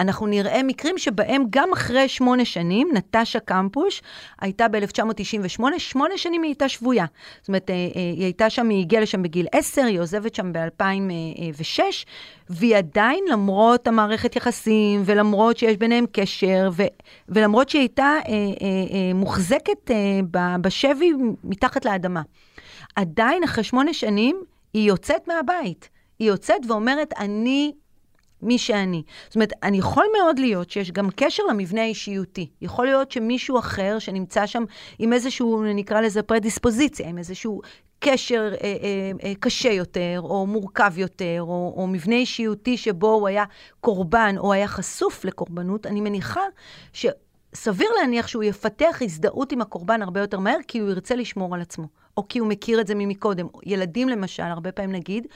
אנחנו 0.00 0.26
נראה 0.26 0.62
מקרים 0.62 0.98
שבהם 0.98 1.44
גם 1.50 1.72
אחרי 1.72 2.08
שמונה 2.08 2.44
שנים, 2.44 2.88
נטשה 2.94 3.40
קמפוש 3.40 4.02
הייתה 4.40 4.68
ב-1998, 4.68 5.62
שמונה 5.78 6.18
שנים 6.18 6.42
היא 6.42 6.48
הייתה 6.48 6.68
שבויה. 6.68 7.04
זאת 7.40 7.48
אומרת, 7.48 7.70
היא 7.94 8.24
הייתה 8.24 8.50
שם, 8.50 8.68
היא 8.68 8.80
הגיעה 8.80 9.02
לשם 9.02 9.22
בגיל 9.22 9.46
עשר, 9.52 9.84
היא 9.84 10.00
עוזבת 10.00 10.34
שם 10.34 10.52
ב-2006, 10.52 11.80
והיא 12.50 12.76
עדיין, 12.76 13.24
למרות 13.30 13.86
המערכת 13.86 14.36
יחסים, 14.36 15.02
ולמרות 15.04 15.56
שיש 15.58 15.76
ביניהם 15.76 16.04
קשר, 16.12 16.70
ו- 16.72 16.82
ולמרות 17.28 17.68
שהיא 17.68 17.80
הייתה 17.80 18.04
אה, 18.04 18.32
אה, 18.32 18.36
אה, 18.92 19.14
מוחזקת 19.14 19.90
אה, 19.90 20.56
בשבי 20.60 21.12
מתחת 21.44 21.84
לאדמה. 21.84 22.22
עדיין, 22.96 23.42
אחרי 23.44 23.64
שמונה 23.64 23.92
שנים, 23.92 24.42
היא 24.74 24.88
יוצאת 24.88 25.28
מהבית. 25.28 25.88
היא 26.18 26.28
יוצאת 26.28 26.60
ואומרת, 26.68 27.14
אני 27.18 27.72
מי 28.42 28.58
שאני. 28.58 29.02
זאת 29.26 29.34
אומרת, 29.34 29.52
אני 29.62 29.78
יכול 29.78 30.06
מאוד 30.20 30.38
להיות 30.38 30.70
שיש 30.70 30.90
גם 30.90 31.08
קשר 31.16 31.42
למבנה 31.42 31.82
האישיותי. 31.82 32.50
יכול 32.60 32.86
להיות 32.86 33.12
שמישהו 33.12 33.58
אחר 33.58 33.98
שנמצא 33.98 34.46
שם 34.46 34.64
עם 34.98 35.12
איזשהו, 35.12 35.64
נקרא 35.74 36.00
לזה 36.00 36.22
פרדיספוזיציה, 36.22 37.08
עם 37.08 37.18
איזשהו 37.18 37.60
קשר 37.98 38.52
אה, 38.52 38.76
אה, 38.82 39.10
אה, 39.24 39.32
קשה 39.40 39.72
יותר, 39.72 40.20
או 40.22 40.46
מורכב 40.46 40.98
יותר, 40.98 41.38
או, 41.40 41.74
או 41.76 41.86
מבנה 41.86 42.14
אישיותי 42.14 42.76
שבו 42.76 43.12
הוא 43.12 43.28
היה 43.28 43.44
קורבן, 43.80 44.34
או 44.38 44.52
היה 44.52 44.68
חשוף 44.68 45.24
לקורבנות, 45.24 45.86
אני 45.86 46.00
מניחה 46.00 46.42
ש... 46.92 47.06
סביר 47.54 47.88
להניח 48.00 48.26
שהוא 48.26 48.42
יפתח 48.42 48.98
הזדהות 49.00 49.52
עם 49.52 49.60
הקורבן 49.60 50.02
הרבה 50.02 50.20
יותר 50.20 50.38
מהר, 50.38 50.58
כי 50.68 50.78
הוא 50.78 50.90
ירצה 50.90 51.14
לשמור 51.14 51.54
על 51.54 51.60
עצמו. 51.60 51.86
או 52.16 52.28
כי 52.28 52.38
הוא 52.38 52.48
מכיר 52.48 52.80
את 52.80 52.86
זה 52.86 52.94
ממקודם. 52.94 53.46
ילדים 53.66 54.08
למשל, 54.08 54.42
הרבה 54.42 54.72
פעמים 54.72 54.92
נגיד, 54.92 55.26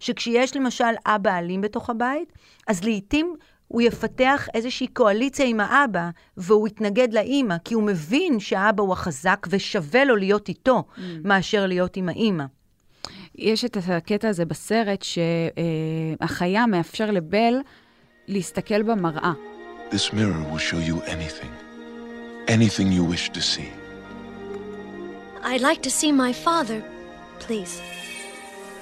שכשיש 0.00 0.56
למשל 0.56 0.94
אבא 1.06 1.38
אלים 1.38 1.60
בתוך 1.60 1.90
הבית, 1.90 2.32
אז 2.66 2.84
לעתים 2.84 3.34
הוא 3.68 3.82
יפתח 3.82 4.48
איזושהי 4.54 4.86
קואליציה 4.86 5.46
עם 5.46 5.60
האבא, 5.60 6.08
והוא 6.36 6.68
יתנגד 6.68 7.12
לאימא, 7.12 7.56
כי 7.64 7.74
הוא 7.74 7.82
מבין 7.82 8.40
שהאבא 8.40 8.82
הוא 8.82 8.92
החזק 8.92 9.46
ושווה 9.50 10.04
לו 10.04 10.16
להיות 10.16 10.48
איתו, 10.48 10.84
mm. 10.96 11.00
מאשר 11.24 11.66
להיות 11.66 11.96
עם 11.96 12.08
האימא. 12.08 12.44
יש 13.34 13.64
את 13.64 13.76
הקטע 13.88 14.28
הזה 14.28 14.44
בסרט 14.44 15.04
שהחיה 16.20 16.66
מאפשר 16.66 17.10
לבל 17.10 17.54
להסתכל 18.28 18.82
במראה. 18.82 19.32
This 19.90 20.12
mirror 20.12 20.52
will 20.52 20.58
show 20.58 20.80
you 20.88 21.02
anything. 21.06 21.70
anything 22.50 22.90
you 22.90 23.04
wish 23.04 23.30
to 23.30 23.40
see. 23.40 23.79
I'd 25.42 25.60
like 25.60 25.82
to 25.82 25.90
see 25.90 26.12
my 26.12 26.32
father, 26.46 26.80
please. 27.46 27.80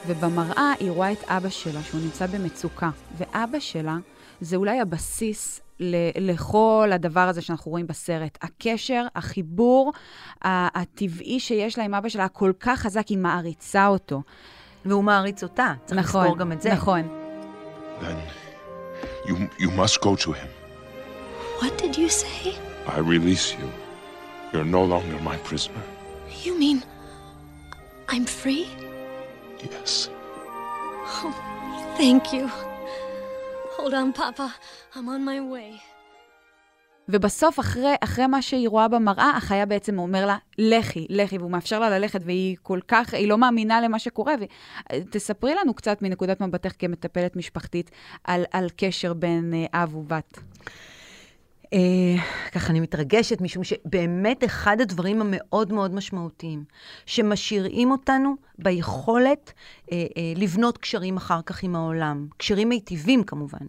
ובמראה 0.07 0.73
היא 0.81 0.90
רואה 0.90 1.12
את 1.12 1.25
אבא 1.29 1.49
שלה, 1.49 1.83
שהוא 1.83 2.01
נמצא 2.01 2.27
במצוקה. 2.27 2.90
ואבא 3.18 3.59
שלה 3.59 3.97
זה 4.40 4.57
אולי 4.57 4.81
הבסיס 4.81 5.61
ל- 5.81 6.31
לכל 6.31 6.90
הדבר 6.94 7.21
הזה 7.21 7.42
שאנחנו 7.42 7.71
רואים 7.71 7.87
בסרט. 7.87 8.38
הקשר, 8.42 9.07
החיבור 9.16 9.92
הטבעי 10.42 11.40
שיש 11.40 11.79
לה 11.79 11.85
עם 11.85 11.94
אבא 11.94 12.09
שלה, 12.09 12.25
הכל 12.25 12.53
כך 12.61 12.79
חזק, 12.81 13.09
היא 13.09 13.18
מעריצה 13.18 13.87
אותו. 13.87 14.23
והוא 14.85 15.05
מעריץ 15.05 15.42
אותה, 15.42 15.73
צריך 15.85 16.01
נכון, 16.01 16.23
לזכור 16.25 16.38
גם 16.38 16.53
את 16.53 16.62
זה. 16.62 16.73
נכון. 16.73 17.09
Then 18.01 18.05
You, 19.29 19.35
you 19.64 19.71
must 19.83 20.01
go 20.01 20.16
to 20.25 20.31
him. 20.40 20.49
What 21.61 21.73
did 21.83 21.92
you 22.01 22.09
say? 22.23 22.55
I 22.87 22.99
release 23.14 23.47
you. 23.59 23.68
You're 24.53 24.71
no 24.79 24.85
longer 24.94 25.18
my 25.31 25.37
prisoner. 25.49 25.85
You 26.44 26.59
mean 26.59 26.83
I'm 28.09 28.24
free? 28.24 28.66
Yes. 29.64 30.09
Oh, 31.16 31.35
thank 31.96 32.33
you. 32.33 32.48
Hold 33.77 33.94
on, 33.94 34.12
Papa. 34.12 34.55
I'm 34.94 35.09
on 35.09 35.24
my 35.24 35.40
way. 35.40 35.81
ובסוף, 37.09 37.61
אחרי, 37.61 37.94
אחרי 38.01 38.27
מה 38.27 38.42
שהיא 38.42 38.68
רואה 38.68 38.88
במראה, 38.88 39.31
החיה 39.37 39.66
בעצם 39.66 39.98
אומר 39.98 40.27
לה, 40.27 40.37
לכי, 40.59 41.07
לכי, 41.11 41.38
והוא 41.38 41.51
מאפשר 41.51 41.81
לה 41.81 41.98
ללכת, 41.98 42.20
והיא 42.24 42.57
כל 42.62 42.81
כך, 42.88 43.14
היא 43.14 43.29
לא 43.29 43.38
מאמינה 43.38 43.81
למה 43.81 43.98
שקורה. 43.98 44.35
ו... 44.40 44.44
תספרי 45.11 45.55
לנו 45.55 45.74
קצת 45.74 46.03
מנקודת 46.03 46.40
מבטך 46.40 46.72
כמטפלת 46.79 47.37
משפחתית, 47.37 47.90
על, 48.24 48.44
על 48.53 48.68
קשר 48.77 49.14
בין 49.14 49.55
אה, 49.55 49.83
אב 49.83 49.96
ובת. 49.96 50.38
אה, 51.73 52.23
ככה 52.53 52.71
אני 52.71 52.81
מתרגשת, 52.81 53.41
משום 53.41 53.65
שבאמת 53.65 54.45
אחד 54.45 54.81
הדברים 54.81 55.21
המאוד 55.21 55.73
מאוד 55.73 55.95
משמעותיים, 55.95 56.65
שמשאירים 57.07 57.91
אותנו 57.91 58.35
ביכולת 58.59 59.53
אה, 59.93 59.97
אה, 59.97 60.33
לבנות 60.37 60.79
קשרים 60.79 61.17
אחר 61.17 61.43
כך 61.47 61.63
עם 61.63 61.77
העולם, 61.77 62.27
קשרים 62.37 62.69
מיטיבים 62.69 63.25
כמובן, 63.25 63.67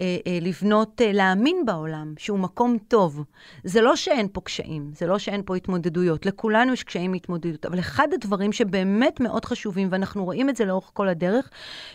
אה, 0.00 0.16
אה, 0.26 0.38
לבנות, 0.40 1.00
אה, 1.00 1.12
להאמין 1.12 1.56
בעולם 1.66 2.14
שהוא 2.18 2.38
מקום 2.38 2.78
טוב. 2.88 3.24
זה 3.64 3.80
לא 3.80 3.96
שאין 3.96 4.28
פה 4.32 4.40
קשיים, 4.40 4.90
זה 4.94 5.06
לא 5.06 5.18
שאין 5.18 5.42
פה 5.44 5.56
התמודדויות, 5.56 6.26
לכולנו 6.26 6.72
יש 6.72 6.84
קשיים 6.84 7.12
מהתמודדות, 7.12 7.66
אבל 7.66 7.78
אחד 7.78 8.08
הדברים 8.14 8.52
שבאמת 8.52 9.20
מאוד 9.20 9.44
חשובים, 9.44 9.88
ואנחנו 9.90 10.24
רואים 10.24 10.48
את 10.48 10.56
זה 10.56 10.64
לאורך 10.64 10.90
כל 10.94 11.08
הדרך, 11.08 11.50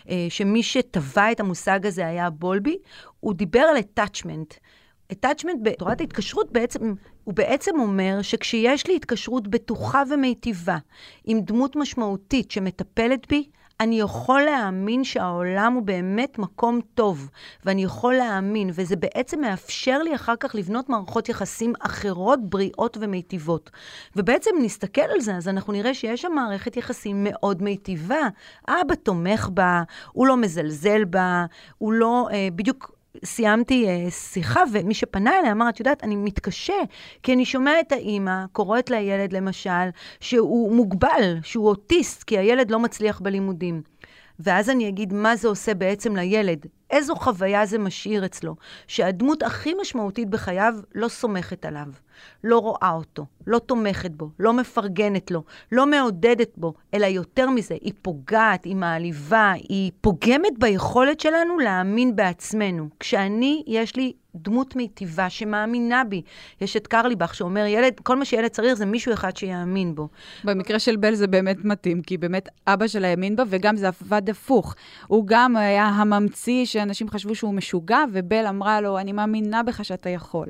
אה, 0.08 0.26
שמי 0.28 0.62
שטבע 0.62 1.32
את 1.32 1.40
המושג 1.40 1.86
הזה 1.86 2.06
היה 2.06 2.30
בולבי, 2.30 2.78
הוא 3.20 3.34
דיבר 3.34 3.60
על 3.60 3.76
attachment. 3.76 4.58
Attachment 5.12 5.62
בתורת 5.62 6.00
ההתקשרות 6.00 6.52
בעצם, 6.52 6.94
הוא 7.24 7.34
בעצם 7.34 7.80
אומר 7.80 8.22
שכשיש 8.22 8.86
לי 8.86 8.96
התקשרות 8.96 9.48
בטוחה 9.48 10.02
ומיטיבה 10.10 10.78
עם 11.24 11.40
דמות 11.40 11.76
משמעותית 11.76 12.50
שמטפלת 12.50 13.28
בי, 13.28 13.44
אני 13.80 14.00
יכול 14.00 14.42
להאמין 14.42 15.04
שהעולם 15.04 15.72
הוא 15.72 15.82
באמת 15.82 16.38
מקום 16.38 16.80
טוב, 16.94 17.30
ואני 17.64 17.84
יכול 17.84 18.14
להאמין, 18.14 18.70
וזה 18.74 18.96
בעצם 18.96 19.40
מאפשר 19.40 19.98
לי 19.98 20.14
אחר 20.14 20.36
כך 20.36 20.54
לבנות 20.54 20.88
מערכות 20.88 21.28
יחסים 21.28 21.72
אחרות, 21.80 22.50
בריאות 22.50 22.96
ומיטיבות. 23.00 23.70
ובעצם 24.16 24.50
נסתכל 24.62 25.00
על 25.14 25.20
זה, 25.20 25.36
אז 25.36 25.48
אנחנו 25.48 25.72
נראה 25.72 25.94
שיש 25.94 26.22
שם 26.22 26.32
מערכת 26.34 26.76
יחסים 26.76 27.24
מאוד 27.24 27.62
מיטיבה. 27.62 28.28
אבא 28.68 28.94
תומך 28.94 29.48
בה, 29.54 29.82
הוא 30.12 30.26
לא 30.26 30.36
מזלזל 30.36 31.04
בה, 31.04 31.44
הוא 31.78 31.92
לא, 31.92 32.28
אה, 32.32 32.48
בדיוק 32.56 32.95
סיימתי 33.24 33.86
uh, 33.86 34.10
שיחה, 34.10 34.62
ומי 34.72 34.94
שפנה 34.94 35.38
אליה 35.38 35.52
אמר, 35.52 35.68
את 35.68 35.80
יודעת, 35.80 36.04
אני 36.04 36.16
מתקשה, 36.16 36.74
כי 37.22 37.32
אני 37.32 37.44
שומע 37.44 37.80
את 37.80 37.92
האימא 37.92 38.44
קוראת 38.52 38.90
לילד, 38.90 39.32
למשל, 39.32 39.88
שהוא 40.20 40.72
מוגבל, 40.72 41.36
שהוא 41.42 41.68
אוטיסט, 41.68 42.22
כי 42.22 42.38
הילד 42.38 42.70
לא 42.70 42.78
מצליח 42.78 43.20
בלימודים. 43.20 43.82
ואז 44.40 44.70
אני 44.70 44.88
אגיד 44.88 45.12
מה 45.12 45.36
זה 45.36 45.48
עושה 45.48 45.74
בעצם 45.74 46.16
לילד, 46.16 46.66
איזו 46.90 47.16
חוויה 47.16 47.66
זה 47.66 47.78
משאיר 47.78 48.24
אצלו, 48.24 48.56
שהדמות 48.86 49.42
הכי 49.42 49.74
משמעותית 49.80 50.30
בחייו 50.30 50.74
לא 50.94 51.08
סומכת 51.08 51.64
עליו, 51.64 51.86
לא 52.44 52.58
רואה 52.58 52.90
אותו, 52.94 53.26
לא 53.46 53.58
תומכת 53.58 54.10
בו, 54.10 54.30
לא 54.38 54.52
מפרגנת 54.52 55.30
לו, 55.30 55.42
לא 55.72 55.86
מעודדת 55.86 56.50
בו, 56.56 56.74
אלא 56.94 57.06
יותר 57.06 57.50
מזה, 57.50 57.74
היא 57.80 57.92
פוגעת, 58.02 58.64
היא 58.64 58.76
מעליבה, 58.76 59.52
היא 59.52 59.92
פוגמת 60.00 60.58
ביכולת 60.58 61.20
שלנו 61.20 61.58
להאמין 61.58 62.16
בעצמנו. 62.16 62.88
כשאני, 63.00 63.64
יש 63.66 63.96
לי 63.96 64.12
דמות 64.36 64.76
מיטיבה 64.76 65.30
שמאמינה 65.30 66.04
בי. 66.04 66.22
יש 66.60 66.76
את 66.76 66.86
קרליבך 66.86 67.34
שאומר, 67.34 67.66
ילד, 67.66 68.00
כל 68.02 68.16
מה 68.16 68.24
שילד 68.24 68.48
צריך 68.48 68.74
זה 68.74 68.86
מישהו 68.86 69.12
אחד 69.12 69.36
שיאמין 69.36 69.94
בו. 69.94 70.08
במקרה 70.44 70.78
של 70.78 70.96
בל 70.96 71.14
זה 71.14 71.26
באמת 71.26 71.64
מתאים, 71.64 72.02
כי 72.02 72.16
באמת 72.16 72.48
אבא 72.66 72.86
שלה 72.86 73.08
האמין 73.08 73.36
בה, 73.36 73.42
וגם 73.48 73.76
זה 73.76 73.88
עבד 73.88 74.30
הפוך. 74.30 74.74
הוא 75.06 75.26
גם 75.26 75.56
היה 75.56 75.84
הממציא 75.84 76.64
שאנשים 76.64 77.10
חשבו 77.10 77.34
שהוא 77.34 77.54
משוגע, 77.54 78.04
ובל 78.12 78.46
אמרה 78.46 78.80
לו, 78.80 78.98
אני 78.98 79.12
מאמינה 79.12 79.62
בך 79.62 79.84
שאתה 79.84 80.10
יכול. 80.10 80.46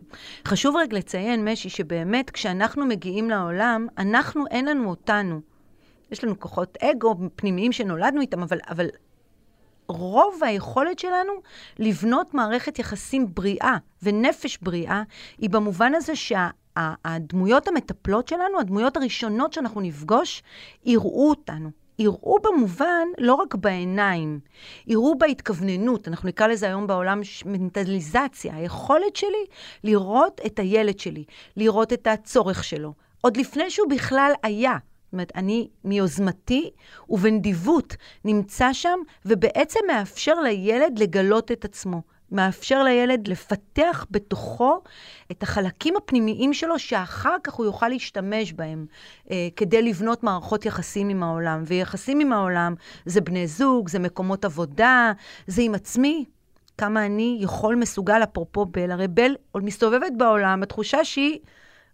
חשוב 0.47 0.77
רק 0.77 0.93
לציין, 0.93 1.49
משי, 1.49 1.69
שבאמת 1.69 2.31
כשאנחנו 2.31 2.87
מגיעים 2.87 3.31
לעולם, 3.31 3.87
אנחנו, 3.99 4.45
אין 4.51 4.65
לנו 4.65 4.91
אותנו. 4.91 5.41
יש 6.13 6.25
לנו 6.25 6.41
כוחות 6.41 6.79
אגו 6.83 7.15
פנימיים 7.37 7.73
שנולדנו 7.73 8.21
איתם, 8.21 8.43
אבל, 8.43 8.59
אבל 8.69 8.87
רוב 9.89 10.45
היכולת 10.45 10.99
שלנו 10.99 11.33
לבנות 11.79 12.35
מערכת 12.35 12.79
יחסים 12.79 13.35
בריאה 13.35 13.77
ונפש 14.03 14.59
בריאה, 14.63 15.03
היא 15.39 15.51
במובן 15.51 15.95
הזה 15.95 16.13
שהדמויות 16.17 17.69
המטפלות 17.69 18.29
שלנו, 18.29 18.61
הדמויות 18.61 18.97
הראשונות 18.97 19.53
שאנחנו 19.53 19.81
נפגוש, 19.81 20.43
יראו 20.85 21.31
אותנו. 21.31 21.71
יראו 21.99 22.39
במובן 22.43 23.09
לא 23.19 23.35
רק 23.35 23.55
בעיניים, 23.55 24.41
יראו 24.87 25.19
בהתכווננות, 25.19 26.09
אנחנו 26.09 26.29
נקרא 26.29 26.47
לזה 26.47 26.67
היום 26.67 26.87
בעולם 26.87 27.21
מנטליזציה, 27.45 28.57
היכולת 28.57 29.17
שלי 29.17 29.47
לראות 29.85 30.41
את 30.47 30.59
הילד 30.59 30.99
שלי, 30.99 31.25
לראות 31.57 31.93
את 31.93 32.07
הצורך 32.07 32.65
שלו, 32.65 32.93
עוד 33.21 33.37
לפני 33.37 33.71
שהוא 33.71 33.91
בכלל 33.91 34.33
היה. 34.43 34.77
זאת 35.07 35.13
אומרת, 35.13 35.33
אני 35.35 35.69
מיוזמתי 35.85 36.71
ובנדיבות 37.09 37.97
נמצא 38.25 38.73
שם, 38.73 38.99
ובעצם 39.27 39.81
מאפשר 39.87 40.41
לילד 40.41 40.99
לגלות 40.99 41.53
את 41.53 41.65
עצמו. 41.65 42.03
מאפשר 42.33 42.83
לילד 42.83 43.29
לפתח 43.29 44.07
בתוכו 44.11 44.81
את 45.31 45.43
החלקים 45.43 45.97
הפנימיים 45.97 46.55
שלו, 46.55 46.79
שאחר 46.79 47.37
כך 47.45 47.55
הוא 47.55 47.67
יוכל 47.67 47.89
להשתמש 47.89 48.53
בהם 48.53 48.87
אה, 49.31 49.49
כדי 49.57 49.83
לבנות 49.83 50.23
מערכות 50.23 50.67
יחסים 50.67 51.09
עם 51.09 51.23
העולם. 51.23 51.63
ויחסים 51.67 52.21
עם 52.21 52.33
העולם 52.33 52.75
זה 53.05 53.21
בני 53.21 53.47
זוג, 53.47 53.89
זה 53.89 53.99
מקומות 53.99 54.45
עבודה, 54.45 55.13
זה 55.47 55.63
עם 55.63 55.75
עצמי. 55.75 56.25
כמה 56.79 57.07
אני 57.07 57.39
יכול, 57.41 57.75
מסוגל, 57.75 58.23
אפרופו 58.23 58.65
בל, 58.65 58.91
הרי 58.91 59.09
בל 59.09 59.35
מסתובבת 59.55 60.13
בעולם, 60.17 60.63
התחושה 60.63 61.05
שהיא 61.05 61.39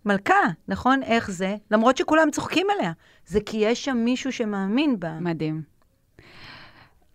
מלכה, 0.04 0.34
נכון? 0.68 1.02
איך 1.02 1.30
זה? 1.30 1.56
למרות 1.70 1.96
שכולם 1.96 2.30
צוחקים 2.30 2.66
עליה. 2.70 2.92
זה 3.26 3.40
כי 3.46 3.56
יש 3.56 3.84
שם 3.84 3.96
מישהו 3.96 4.32
שמאמין 4.32 5.00
בה. 5.00 5.20
מדהים. 5.20 5.62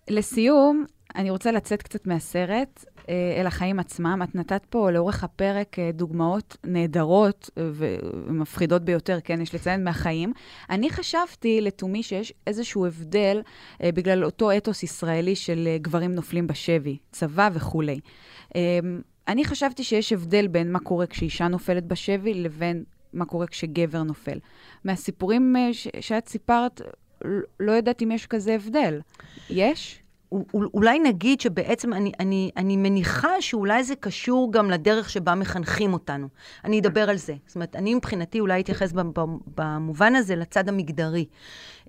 לסיום, 0.10 0.86
אני 1.16 1.30
רוצה 1.30 1.52
לצאת 1.52 1.82
קצת 1.82 2.08
מהסרט 2.08 2.86
אה, 3.10 3.14
אל 3.40 3.48
החיים 3.48 3.80
עצמם. 3.80 4.22
את 4.24 4.36
נתת 4.36 4.66
פה 4.70 4.92
לאורך 4.92 5.24
הפרק 5.24 5.80
אה, 5.80 5.92
דוגמאות 5.94 6.58
נהדרות 6.64 7.50
ומפחידות 7.58 8.82
ביותר, 8.82 9.18
כן, 9.24 9.42
יש 9.42 9.56
לציין, 9.56 9.84
מהחיים. 9.84 10.34
אני 10.70 10.90
חשבתי 10.90 11.62
לתומי 11.62 12.04
שיש 12.04 12.34
איזשהו 12.48 12.86
הבדל 12.86 13.42
אה, 13.84 13.92
בגלל 13.92 14.26
אותו 14.26 14.58
אתוס 14.58 14.84
ישראלי 14.84 15.36
של 15.36 15.68
גברים 15.82 16.16
נופלים 16.16 16.48
בשבי, 16.48 16.98
צבא 17.12 17.50
וכולי. 17.54 18.00
אני 19.28 19.46
חשבתי 19.46 19.84
שיש 19.84 20.14
הבדל 20.14 20.48
בין 20.48 20.72
מה 20.72 20.80
קורה 20.80 21.08
כשאישה 21.08 21.48
נופלת 21.48 21.84
בשבי 21.84 22.34
לבין 22.34 22.84
מה 23.14 23.26
קורה 23.26 23.48
כשגבר 23.48 24.04
נופל. 24.04 24.38
מהסיפורים 24.84 25.56
ש- 25.72 25.88
שאת 26.00 26.28
סיפרת, 26.28 26.82
לא 27.60 27.72
יודעת 27.72 28.02
אם 28.02 28.12
יש 28.12 28.28
כזה 28.28 28.54
הבדל. 28.56 29.00
יש? 29.50 30.04
אולי 30.54 31.00
נגיד 31.00 31.42
שבעצם 31.42 31.94
אני, 31.94 32.12
אני, 32.20 32.52
אני 32.58 32.78
מניחה 32.78 33.42
שאולי 33.42 33.84
זה 33.84 33.96
קשור 33.96 34.52
גם 34.54 34.72
לדרך 34.72 35.10
שבה 35.10 35.36
מחנכים 35.36 35.94
אותנו. 35.94 36.28
אני 36.66 36.80
אדבר 36.80 37.10
על 37.10 37.18
זה. 37.18 37.34
זאת 37.46 37.56
אומרת, 37.56 37.76
אני 37.76 37.96
מבחינתי 37.96 38.40
אולי 38.40 38.62
אתייחס 38.62 38.94
במובן 39.58 40.16
הזה 40.16 40.36
לצד 40.36 40.70
המגדרי. 40.70 41.26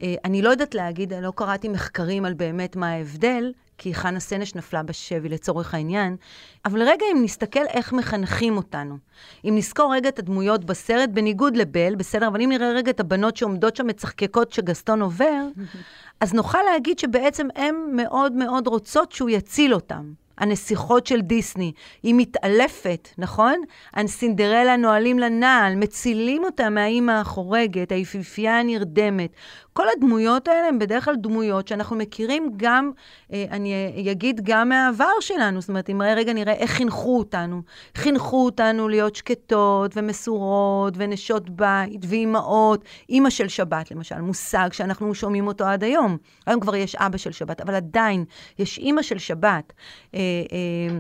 אה, 0.02 0.14
אני 0.24 0.42
לא 0.42 0.50
יודעת 0.50 0.74
להגיד, 0.74 1.12
לא 1.12 1.32
קראתי 1.36 1.68
מחקרים 1.68 2.24
על 2.24 2.34
באמת 2.34 2.76
מה 2.76 2.88
ההבדל, 2.90 3.52
כי 3.78 3.94
חנה 3.94 4.20
סנש 4.20 4.54
נפלה 4.54 4.82
בשבי 4.82 5.28
לצורך 5.28 5.74
העניין, 5.74 6.16
אבל 6.64 6.82
רגע, 6.82 7.04
אם 7.12 7.24
נסתכל 7.24 7.66
איך 7.68 7.92
מחנכים 7.92 8.56
אותנו, 8.56 8.98
אם 9.44 9.54
נזכור 9.56 9.94
רגע 9.94 10.08
את 10.08 10.18
הדמויות 10.18 10.64
בסרט, 10.64 11.10
בניגוד 11.12 11.56
לבל, 11.56 11.94
בסדר, 11.94 12.28
אבל 12.28 12.40
אם 12.40 12.48
נראה 12.48 12.72
רגע 12.72 12.90
את 12.90 13.00
הבנות 13.00 13.36
שעומדות 13.36 13.76
שם 13.76 13.86
מצחקקות 13.86 14.52
שגסטון 14.52 15.02
עובר, 15.02 15.42
אז 16.20 16.34
נוכל 16.34 16.62
להגיד 16.72 16.98
שבעצם 16.98 17.48
הן 17.54 17.74
מאוד 17.92 18.32
מאוד 18.32 18.66
רוצות 18.66 19.12
שהוא 19.12 19.30
יציל 19.30 19.74
אותם. 19.74 20.12
הנסיכות 20.38 21.06
של 21.06 21.20
דיסני. 21.20 21.72
היא 22.02 22.14
מתעלפת, 22.16 23.08
נכון? 23.18 23.54
הסינדרלה 23.94 24.76
נועלים 24.76 25.18
לנעל, 25.18 25.76
מצילים 25.76 26.44
אותה 26.44 26.70
מהאימא 26.70 27.12
החורגת, 27.12 27.92
היפיפייה 27.92 28.60
הנרדמת. 28.60 29.30
כל 29.78 29.86
הדמויות 29.96 30.48
האלה 30.48 30.68
הן 30.68 30.78
בדרך 30.78 31.04
כלל 31.04 31.16
דמויות 31.16 31.68
שאנחנו 31.68 31.96
מכירים 31.96 32.52
גם, 32.56 32.90
אה, 33.32 33.44
אני 33.50 34.10
אגיד, 34.10 34.40
גם 34.44 34.68
מהעבר 34.68 35.20
שלנו. 35.20 35.60
זאת 35.60 35.68
אומרת, 35.68 35.90
אם 35.90 36.02
רגע 36.02 36.32
נראה 36.32 36.52
איך 36.52 36.70
חינכו 36.70 37.18
אותנו. 37.18 37.62
חינכו 37.94 38.44
אותנו 38.44 38.88
להיות 38.88 39.16
שקטות 39.16 39.96
ומסורות 39.96 40.94
ונשות 40.96 41.50
בית 41.50 42.04
ואימהות. 42.08 42.84
אימא 43.08 43.30
של 43.30 43.48
שבת, 43.48 43.90
למשל, 43.90 44.20
מושג 44.20 44.68
שאנחנו 44.72 45.14
שומעים 45.14 45.46
אותו 45.46 45.64
עד 45.64 45.84
היום. 45.84 46.16
היום 46.46 46.60
כבר 46.60 46.76
יש 46.76 46.94
אבא 46.94 47.18
של 47.18 47.32
שבת, 47.32 47.60
אבל 47.60 47.74
עדיין 47.74 48.24
יש 48.58 48.78
אימא 48.78 49.02
של 49.02 49.18
שבת. 49.18 49.72
אה, 50.14 50.20
אה, 50.52 50.98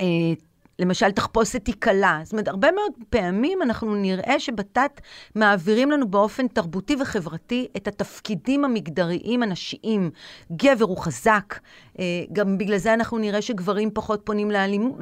אה, 0.00 0.32
למשל, 0.78 1.10
תחפושת 1.10 1.66
היא 1.66 1.74
קלה. 1.78 2.20
זאת 2.24 2.32
אומרת, 2.32 2.48
הרבה 2.48 2.72
מאוד 2.72 2.92
פעמים 3.10 3.62
אנחנו 3.62 3.94
נראה 3.94 4.40
שבתת 4.40 5.00
מעבירים 5.34 5.90
לנו 5.90 6.08
באופן 6.08 6.48
תרבותי 6.48 6.96
וחברתי 7.00 7.68
את 7.76 7.88
התפקידים 7.88 8.64
המגדריים 8.64 9.42
הנשיים. 9.42 10.10
גבר 10.52 10.84
הוא 10.84 10.98
חזק, 10.98 11.58
אה, 11.98 12.04
גם 12.32 12.58
בגלל 12.58 12.78
זה 12.78 12.94
אנחנו 12.94 13.18
נראה 13.18 13.42
שגברים 13.42 13.90
פחות 13.94 14.20
פונים 14.24 14.50
לאלימ... 14.50 14.92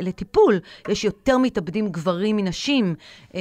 לטיפול. 0.00 0.60
יש 0.88 1.04
יותר 1.04 1.38
מתאבדים 1.38 1.88
גברים 1.88 2.36
מנשים, 2.36 2.94
אה, 3.34 3.40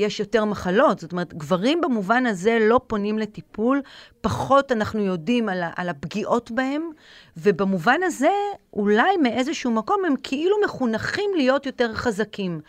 יש 0.00 0.20
יותר 0.20 0.44
מחלות. 0.44 0.98
זאת 0.98 1.12
אומרת, 1.12 1.34
גברים 1.34 1.80
במובן 1.80 2.26
הזה 2.26 2.58
לא 2.60 2.80
פונים 2.86 3.18
לטיפול, 3.18 3.82
פחות 4.20 4.72
אנחנו 4.72 5.00
יודעים 5.00 5.48
על, 5.48 5.62
על 5.76 5.88
הפגיעות 5.88 6.50
בהם, 6.50 6.90
ובמובן 7.36 8.00
הזה, 8.02 8.32
אולי 8.72 9.16
מאיזשהו 9.16 9.70
מקום 9.70 10.04
הם 10.04 10.14
כאילו 10.22 10.56
מחונכים 10.64 11.30
להיות 11.36 11.66
יותר 11.66 11.94
חזקים. 11.94 12.60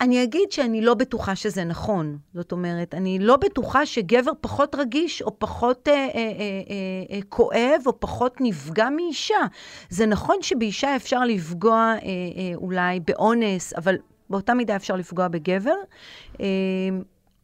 אני 0.00 0.22
אגיד 0.22 0.52
שאני 0.52 0.80
לא 0.80 0.94
בטוחה 0.94 1.36
שזה 1.36 1.64
נכון. 1.64 2.18
זאת 2.34 2.52
אומרת, 2.52 2.94
אני 2.94 3.18
לא 3.18 3.36
בטוחה 3.36 3.86
שגבר 3.86 4.32
פחות 4.40 4.74
רגיש 4.74 5.22
או 5.22 5.38
פחות 5.38 5.88
אה, 5.88 5.94
אה, 5.94 5.98
אה, 6.04 6.10
אה, 6.14 7.16
אה, 7.16 7.20
כואב 7.28 7.82
או 7.86 8.00
פחות 8.00 8.36
נפגע 8.40 8.90
מאישה. 8.90 9.46
זה 9.90 10.06
נכון 10.06 10.36
שבאישה 10.42 10.96
אפשר 10.96 11.24
לפגוע 11.24 11.74
אה, 11.74 11.98
אה, 12.02 12.54
אולי 12.54 13.00
באונס, 13.00 13.72
אבל 13.72 13.96
באותה 14.30 14.54
מידה 14.54 14.76
אפשר 14.76 14.96
לפגוע 14.96 15.28
בגבר. 15.28 15.76
אה, 16.40 16.46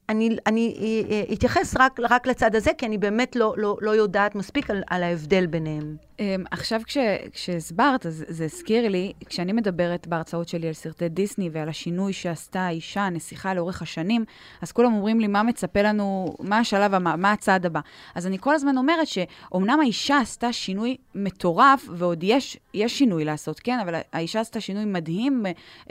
אני, 0.08 0.36
אני 0.46 0.74
אה, 0.78 1.14
אה, 1.14 1.34
אתייחס 1.34 1.76
רק, 1.78 2.00
רק 2.10 2.26
לצד 2.26 2.54
הזה, 2.54 2.70
כי 2.78 2.86
אני 2.86 2.98
באמת 2.98 3.36
לא, 3.36 3.54
לא, 3.56 3.76
לא 3.80 3.90
יודעת 3.90 4.34
מספיק 4.34 4.70
על, 4.70 4.82
על 4.90 5.02
ההבדל 5.02 5.46
ביניהם. 5.46 5.96
Um, 6.14 6.20
עכשיו 6.50 6.80
כש, 6.84 6.96
כשהסברת, 7.32 8.06
זה, 8.08 8.44
הזכיר 8.44 8.88
לי, 8.88 9.12
כשאני 9.26 9.52
מדברת 9.52 10.06
בהרצאות 10.06 10.48
שלי 10.48 10.66
על 10.66 10.72
סרטי 10.72 11.08
דיסני 11.08 11.50
ועל 11.52 11.68
השינוי 11.68 12.12
שעשתה 12.12 12.60
האישה, 12.60 13.00
הנסיכה 13.00 13.54
לאורך 13.54 13.82
השנים, 13.82 14.24
אז 14.62 14.72
כולם 14.72 14.94
אומרים 14.94 15.20
לי, 15.20 15.26
מה 15.26 15.42
מצפה 15.42 15.82
לנו, 15.82 16.34
מה 16.40 16.58
השלב, 16.58 16.98
מה, 16.98 17.16
מה 17.16 17.32
הצעד 17.32 17.66
הבא? 17.66 17.80
אז 18.14 18.26
אני 18.26 18.38
כל 18.40 18.54
הזמן 18.54 18.76
אומרת 18.76 19.06
שאומנם 19.06 19.78
האישה 19.80 20.18
עשתה 20.18 20.52
שינוי 20.52 20.96
מטורף, 21.14 21.88
ועוד 21.90 22.22
יש, 22.22 22.58
יש 22.74 22.98
שינוי 22.98 23.24
לעשות, 23.24 23.60
כן? 23.60 23.78
אבל 23.78 23.94
האישה 24.12 24.40
עשתה 24.40 24.60
שינוי 24.60 24.84
מדהים 24.84 25.46
uh, 25.84 25.88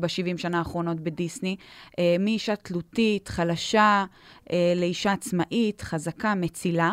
ב-70 0.00 0.38
שנה 0.38 0.58
האחרונות 0.58 1.00
בדיסני, 1.00 1.56
uh, 1.86 1.94
מאישה 2.18 2.56
תלותית, 2.56 3.28
חלשה, 3.28 4.04
לאישה 4.76 5.12
עצמאית, 5.12 5.82
חזקה, 5.82 6.34
מצילה, 6.34 6.92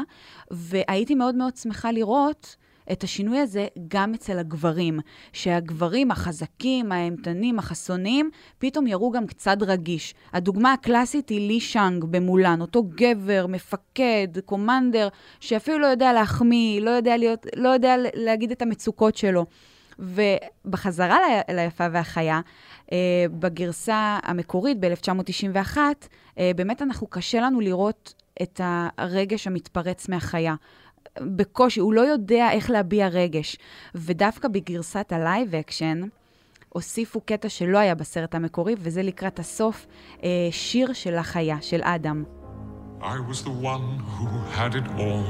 והייתי 0.51 1.15
מאוד 1.15 1.35
מאוד 1.35 1.55
שמחה 1.57 1.91
לראות 1.91 2.55
את 2.91 3.03
השינוי 3.03 3.39
הזה 3.39 3.67
גם 3.87 4.13
אצל 4.13 4.39
הגברים, 4.39 4.99
שהגברים 5.33 6.11
החזקים, 6.11 6.91
האימתנים, 6.91 7.59
החסוניים, 7.59 8.29
פתאום 8.57 8.87
יראו 8.87 9.11
גם 9.11 9.27
קצת 9.27 9.57
רגיש. 9.61 10.13
הדוגמה 10.33 10.73
הקלאסית 10.73 11.29
היא 11.29 11.47
לי 11.47 11.59
שאנג 11.59 12.03
במולן, 12.03 12.61
אותו 12.61 12.83
גבר, 12.83 13.45
מפקד, 13.47 14.27
קומנדר, 14.45 15.07
שאפילו 15.39 15.79
לא 15.79 15.87
יודע 15.87 16.13
להחמיא, 16.13 16.81
לא 16.81 16.89
יודע, 16.89 17.17
להיות, 17.17 17.45
לא 17.55 17.69
יודע 17.69 17.95
להגיד 18.13 18.51
את 18.51 18.61
המצוקות 18.61 19.15
שלו. 19.15 19.45
ובחזרה 19.99 21.17
ליפה 21.49 21.87
והחיה, 21.91 22.35
אה, 22.35 22.41
בגרסה 23.39 24.19
המקורית 24.23 24.77
ב-1991, 24.79 25.77
אה, 26.37 26.51
באמת 26.55 26.81
אנחנו, 26.81 27.07
קשה 27.07 27.41
לנו 27.41 27.59
לראות 27.59 28.13
את 28.41 28.61
הרגש 28.97 29.47
המתפרץ 29.47 30.09
מהחיה. 30.09 30.55
בקושי, 31.21 31.79
הוא 31.79 31.93
לא 31.93 32.01
יודע 32.01 32.51
איך 32.51 32.69
להביע 32.69 33.07
רגש. 33.07 33.57
ודווקא 33.95 34.47
בגרסת 34.47 35.11
ה 35.11 35.20
live 35.20 35.55
action, 35.55 36.01
הוסיפו 36.69 37.21
קטע 37.21 37.49
שלא 37.49 37.77
היה 37.77 37.95
בסרט 37.95 38.35
המקורי, 38.35 38.75
וזה 38.79 39.03
לקראת 39.03 39.39
הסוף, 39.39 39.85
אה, 40.23 40.29
שיר 40.51 40.93
של 40.93 41.15
החיה, 41.15 41.57
של 41.61 41.81
אדם. 41.83 42.23
I 43.01 43.19
was 43.29 43.41
the 43.41 43.55
one 43.73 43.99
who 44.15 44.27
had 44.57 44.75
it 44.75 44.87
all. 44.97 45.27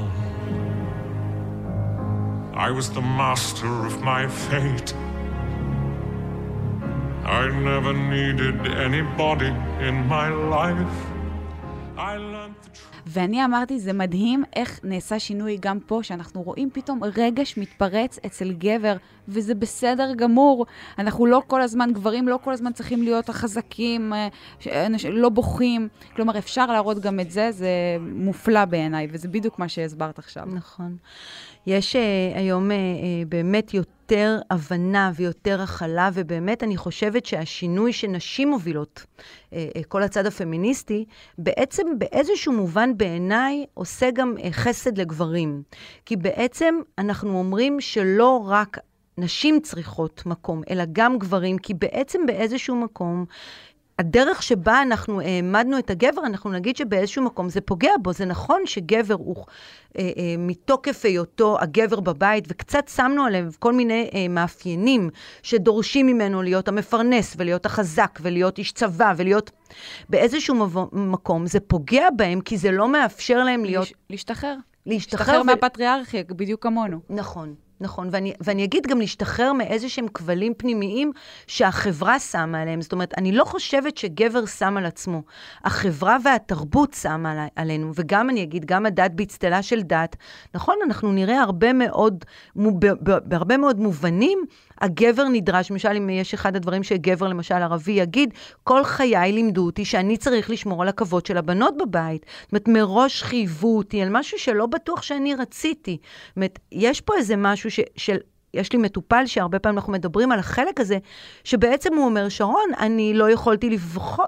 I 2.54 2.70
was 2.70 2.88
the 2.88 3.02
master 3.02 3.72
of 3.88 4.00
my 4.00 4.28
fate. 4.28 4.94
I 7.26 7.48
never 7.48 7.94
needed 7.94 8.66
anybody 8.86 9.50
in 9.80 10.06
my 10.06 10.28
life. 10.28 10.96
I 11.96 12.18
learned 12.18 12.56
the 12.62 12.68
truth. 12.68 12.94
ואני 13.06 13.44
אמרתי, 13.44 13.78
זה 13.78 13.92
מדהים 13.92 14.44
איך 14.56 14.80
נעשה 14.82 15.18
שינוי 15.18 15.56
גם 15.60 15.80
פה, 15.80 16.00
שאנחנו 16.02 16.42
רואים 16.42 16.70
פתאום 16.72 17.00
רגש 17.04 17.58
מתפרץ 17.58 18.18
אצל 18.26 18.52
גבר, 18.52 18.96
וזה 19.28 19.54
בסדר 19.54 20.14
גמור. 20.16 20.66
אנחנו 20.98 21.26
לא 21.26 21.42
כל 21.46 21.62
הזמן, 21.62 21.92
גברים 21.92 22.28
לא 22.28 22.38
כל 22.44 22.52
הזמן 22.52 22.72
צריכים 22.72 23.02
להיות 23.02 23.28
החזקים, 23.28 24.12
אה, 24.12 24.86
לא 25.10 25.28
בוכים. 25.28 25.88
כלומר, 26.16 26.38
אפשר 26.38 26.66
להראות 26.66 26.98
גם 26.98 27.20
את 27.20 27.30
זה, 27.30 27.52
זה 27.52 27.68
מופלא 28.00 28.64
בעיניי, 28.64 29.08
וזה 29.10 29.28
בדיוק 29.28 29.58
מה 29.58 29.68
שהסברת 29.68 30.18
עכשיו. 30.18 30.44
נכון. 30.46 30.96
יש 31.66 31.96
uh, 31.96 31.98
היום 32.38 32.70
uh, 32.70 32.72
uh, 32.72 33.28
באמת 33.28 33.74
יותר 33.74 34.38
הבנה 34.50 35.10
ויותר 35.14 35.62
הכלה, 35.62 36.10
ובאמת 36.14 36.62
אני 36.62 36.76
חושבת 36.76 37.26
שהשינוי 37.26 37.92
שנשים 37.92 38.50
מובילות, 38.50 39.06
כל 39.88 40.02
הצד 40.02 40.26
הפמיניסטי, 40.26 41.04
בעצם 41.38 41.86
באיזשהו 41.98 42.52
מובן 42.52 42.96
בעיניי 42.96 43.64
עושה 43.74 44.10
גם 44.10 44.34
חסד 44.50 44.98
לגברים. 44.98 45.62
כי 46.06 46.16
בעצם 46.16 46.74
אנחנו 46.98 47.38
אומרים 47.38 47.80
שלא 47.80 48.46
רק 48.48 48.78
נשים 49.18 49.60
צריכות 49.60 50.22
מקום, 50.26 50.62
אלא 50.70 50.84
גם 50.92 51.18
גברים, 51.18 51.58
כי 51.58 51.74
בעצם 51.74 52.26
באיזשהו 52.26 52.76
מקום 52.76 53.24
הדרך 53.98 54.42
שבה 54.42 54.82
אנחנו 54.82 55.20
העמדנו 55.20 55.78
את 55.78 55.90
הגבר, 55.90 56.26
אנחנו 56.26 56.50
נגיד 56.50 56.76
שבאיזשהו 56.76 57.22
מקום 57.22 57.48
זה 57.48 57.60
פוגע 57.60 57.90
בו. 58.02 58.12
זה 58.12 58.24
נכון 58.24 58.62
שגבר 58.66 59.14
הוא, 59.14 59.36
אה, 59.98 60.02
אה, 60.02 60.34
מתוקף 60.38 61.04
היותו 61.04 61.56
הגבר 61.60 62.00
בבית, 62.00 62.44
וקצת 62.48 62.88
שמנו 62.88 63.24
עליהם 63.24 63.48
כל 63.58 63.72
מיני 63.72 64.10
אה, 64.14 64.28
מאפיינים 64.28 65.10
שדורשים 65.42 66.06
ממנו 66.06 66.42
להיות 66.42 66.68
המפרנס, 66.68 67.34
ולהיות 67.38 67.66
החזק, 67.66 68.18
ולהיות 68.22 68.58
איש 68.58 68.72
צבא, 68.72 69.14
ולהיות... 69.16 69.50
באיזשהו 70.08 70.66
מקום 70.92 71.46
זה 71.46 71.60
פוגע 71.60 72.08
בהם, 72.16 72.40
כי 72.40 72.58
זה 72.58 72.70
לא 72.70 72.88
מאפשר 72.88 73.44
להם 73.44 73.64
להיות... 73.64 73.88
להשתחרר. 74.10 74.56
להשתחרר. 74.86 75.24
להשתחרר 75.26 75.40
ו... 75.40 75.44
מהפטריארכיה, 75.44 76.22
בדיוק 76.28 76.62
כמונו. 76.62 77.00
נכון. 77.10 77.54
נכון, 77.84 78.08
ואני, 78.10 78.32
ואני 78.40 78.64
אגיד 78.64 78.86
גם 78.86 78.98
להשתחרר 78.98 79.52
מאיזה 79.52 79.88
שהם 79.88 80.06
כבלים 80.14 80.54
פנימיים 80.54 81.12
שהחברה 81.46 82.18
שמה 82.18 82.60
עליהם. 82.60 82.82
זאת 82.82 82.92
אומרת, 82.92 83.14
אני 83.18 83.32
לא 83.32 83.44
חושבת 83.44 83.96
שגבר 83.96 84.46
שם 84.46 84.76
על 84.76 84.86
עצמו. 84.86 85.22
החברה 85.64 86.16
והתרבות 86.24 86.94
שמה 86.94 87.32
על, 87.32 87.38
עלינו, 87.56 87.92
וגם 87.94 88.30
אני 88.30 88.42
אגיד, 88.42 88.64
גם 88.64 88.86
הדת 88.86 89.10
באצטלה 89.14 89.62
של 89.62 89.82
דת. 89.82 90.16
נכון, 90.54 90.76
אנחנו 90.84 91.12
נראה 91.12 91.40
הרבה 91.40 91.72
מאוד, 91.72 92.24
בהרבה 93.24 93.56
מאוד 93.56 93.80
מובנים, 93.80 94.38
הגבר 94.80 95.24
נדרש, 95.32 95.70
למשל, 95.70 95.88
אם 95.88 96.10
יש 96.10 96.34
אחד 96.34 96.56
הדברים 96.56 96.82
שגבר, 96.82 97.28
למשל, 97.28 97.54
ערבי, 97.54 97.92
יגיד, 97.92 98.34
כל 98.64 98.84
חיי 98.84 99.32
לימדו 99.32 99.66
אותי 99.66 99.84
שאני 99.84 100.16
צריך 100.16 100.50
לשמור 100.50 100.82
על 100.82 100.88
הכבוד 100.88 101.26
של 101.26 101.36
הבנות 101.36 101.76
בבית. 101.76 102.26
זאת 102.42 102.52
אומרת, 102.52 102.68
מראש 102.68 103.22
חייבו 103.22 103.76
אותי 103.76 104.02
על 104.02 104.08
משהו 104.10 104.38
שלא 104.38 104.66
בטוח 104.66 105.02
שאני 105.02 105.34
רציתי. 105.34 105.98
זאת 106.28 106.36
אומרת, 106.36 106.58
יש 106.72 107.00
פה 107.00 107.14
איזה 107.16 107.36
משהו 107.36 107.70
ש, 107.70 107.80
של... 107.96 108.16
יש 108.54 108.72
לי 108.72 108.78
מטופל 108.78 109.26
שהרבה 109.26 109.58
פעמים 109.58 109.78
אנחנו 109.78 109.92
מדברים 109.92 110.32
על 110.32 110.38
החלק 110.38 110.80
הזה, 110.80 110.98
שבעצם 111.44 111.94
הוא 111.94 112.04
אומר, 112.04 112.28
שרון, 112.28 112.70
אני 112.78 113.14
לא 113.14 113.30
יכולתי 113.30 113.78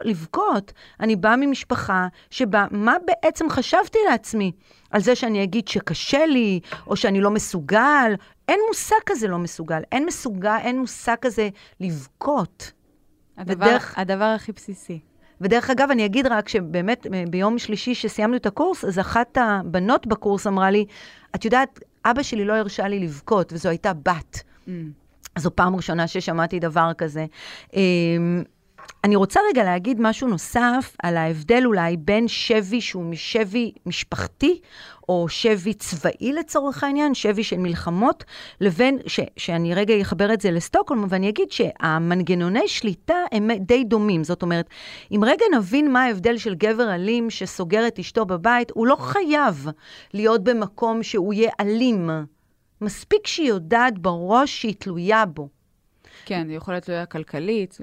לבכות. 0.05 0.73
אני 1.01 1.17
באה 1.17 1.37
ממשפחה 1.37 2.07
שבה, 2.31 2.67
מה 2.71 2.97
בעצם 3.07 3.51
חשבתי 3.51 3.99
לעצמי? 4.11 4.53
על 4.91 5.01
זה 5.01 5.15
שאני 5.15 5.43
אגיד 5.43 5.69
שקשה 5.69 6.27
לי, 6.27 6.61
או 6.87 6.97
שאני 6.97 7.21
לא 7.21 7.31
מסוגל. 7.31 8.15
אין 8.49 8.61
מושג 8.69 8.97
כזה 9.07 9.29
לא 9.29 9.39
מסוגל. 9.39 9.81
אין 9.93 10.07
מסוגל, 10.07 10.57
אין 10.61 10.79
מושג 10.81 11.17
כזה 11.21 11.49
לבכות. 11.81 12.73
הדבר. 13.39 13.77
הדבר 13.97 14.25
הכי 14.25 14.53
בסיסי. 14.53 15.01
ודרך 15.41 15.71
אגב, 15.71 15.91
אני 15.91 16.05
אגיד 16.05 16.27
רק 16.27 16.49
שבאמת 16.49 17.07
ביום 17.31 17.59
שלישי 17.59 17.95
שסיימנו 17.95 18.37
את 18.37 18.47
הקורס, 18.47 18.85
אז 18.85 18.99
אחת 18.99 19.39
הבנות 19.41 20.07
בקורס 20.07 20.47
אמרה 20.47 20.71
לי, 20.71 20.85
את 21.35 21.45
יודעת, 21.45 21.81
אבא 22.05 22.23
שלי 22.23 22.45
לא 22.45 22.53
הרשה 22.53 22.89
לי 22.89 22.99
לבכות, 22.99 23.53
וזו 23.53 23.69
הייתה 23.69 23.93
בת. 23.93 24.43
Mm. 24.67 24.71
זו 25.39 25.51
פעם 25.57 25.77
ראשונה 25.77 26.07
ששמעתי 26.07 26.61
דבר 26.61 26.93
כזה. 26.99 27.27
אני 29.05 29.17
רוצה 29.17 29.41
רגע 29.51 29.65
להגיד 29.65 30.01
משהו 30.01 30.29
נוסף 30.29 30.97
על 31.03 31.17
ההבדל 31.17 31.63
אולי 31.65 31.97
בין 31.97 32.29
שבי 32.29 32.81
שהוא 32.81 33.05
משבי 33.05 33.73
משפחתי, 33.87 34.61
או 35.09 35.29
שבי 35.29 35.75
צבאי 35.75 36.33
לצורך 36.33 36.85
העניין, 36.85 37.15
שבי 37.15 37.45
של 37.45 37.59
מלחמות, 37.59 38.25
לבין, 38.61 38.99
ש, 39.07 39.21
שאני 39.37 39.75
רגע 39.75 40.01
אחבר 40.03 40.33
את 40.33 40.41
זה 40.41 40.51
לסטוקהולם, 40.51 41.07
ואני 41.09 41.29
אגיד 41.29 41.51
שהמנגנוני 41.51 42.69
שליטה 42.69 43.15
הם 43.33 43.51
די 43.53 43.85
דומים. 43.85 44.25
זאת 44.25 44.43
אומרת, 44.43 44.71
אם 45.11 45.21
רגע 45.27 45.45
נבין 45.59 45.93
מה 45.93 46.05
ההבדל 46.05 46.39
של 46.39 46.55
גבר 46.55 46.95
אלים 46.95 47.31
שסוגר 47.31 47.87
את 47.87 47.99
אשתו 47.99 48.27
בבית, 48.27 48.71
הוא 48.75 48.87
לא 48.87 48.97
חייב 48.97 49.67
להיות 50.15 50.45
במקום 50.45 51.03
שהוא 51.03 51.35
יהיה 51.35 51.51
אלים. 51.61 52.11
מספיק 52.81 53.27
שהיא 53.27 53.49
יודעת 53.49 53.99
בראש 53.99 54.61
שהיא 54.61 54.75
תלויה 54.79 55.27
בו. 55.27 55.49
כן, 56.25 56.47
זה 56.49 56.55
יכול 56.55 56.75
להיות 56.75 56.85
תלויה 56.85 57.07
כלכלית. 57.07 57.79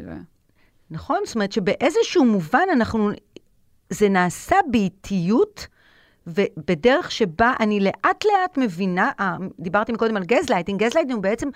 נכון? 0.94 1.20
זאת 1.26 1.36
אומרת 1.36 1.52
שבאיזשהו 1.52 2.26
מובן 2.26 2.68
אנחנו, 2.72 3.10
זה 3.90 4.10
נעשה 4.10 4.56
באיטיות, 4.72 5.68
ובדרך 6.28 7.12
שבה 7.12 7.54
אני 7.60 7.80
לאט 7.80 8.26
לאט 8.26 8.58
מבינה, 8.58 9.12
אה, 9.20 9.36
דיברתי 9.60 9.92
מקודם 9.92 10.18
על 10.18 10.24
gaslighting, 10.24 10.84
gaslighting 10.84 11.16
הוא 11.16 11.24
בעצם 11.24 11.50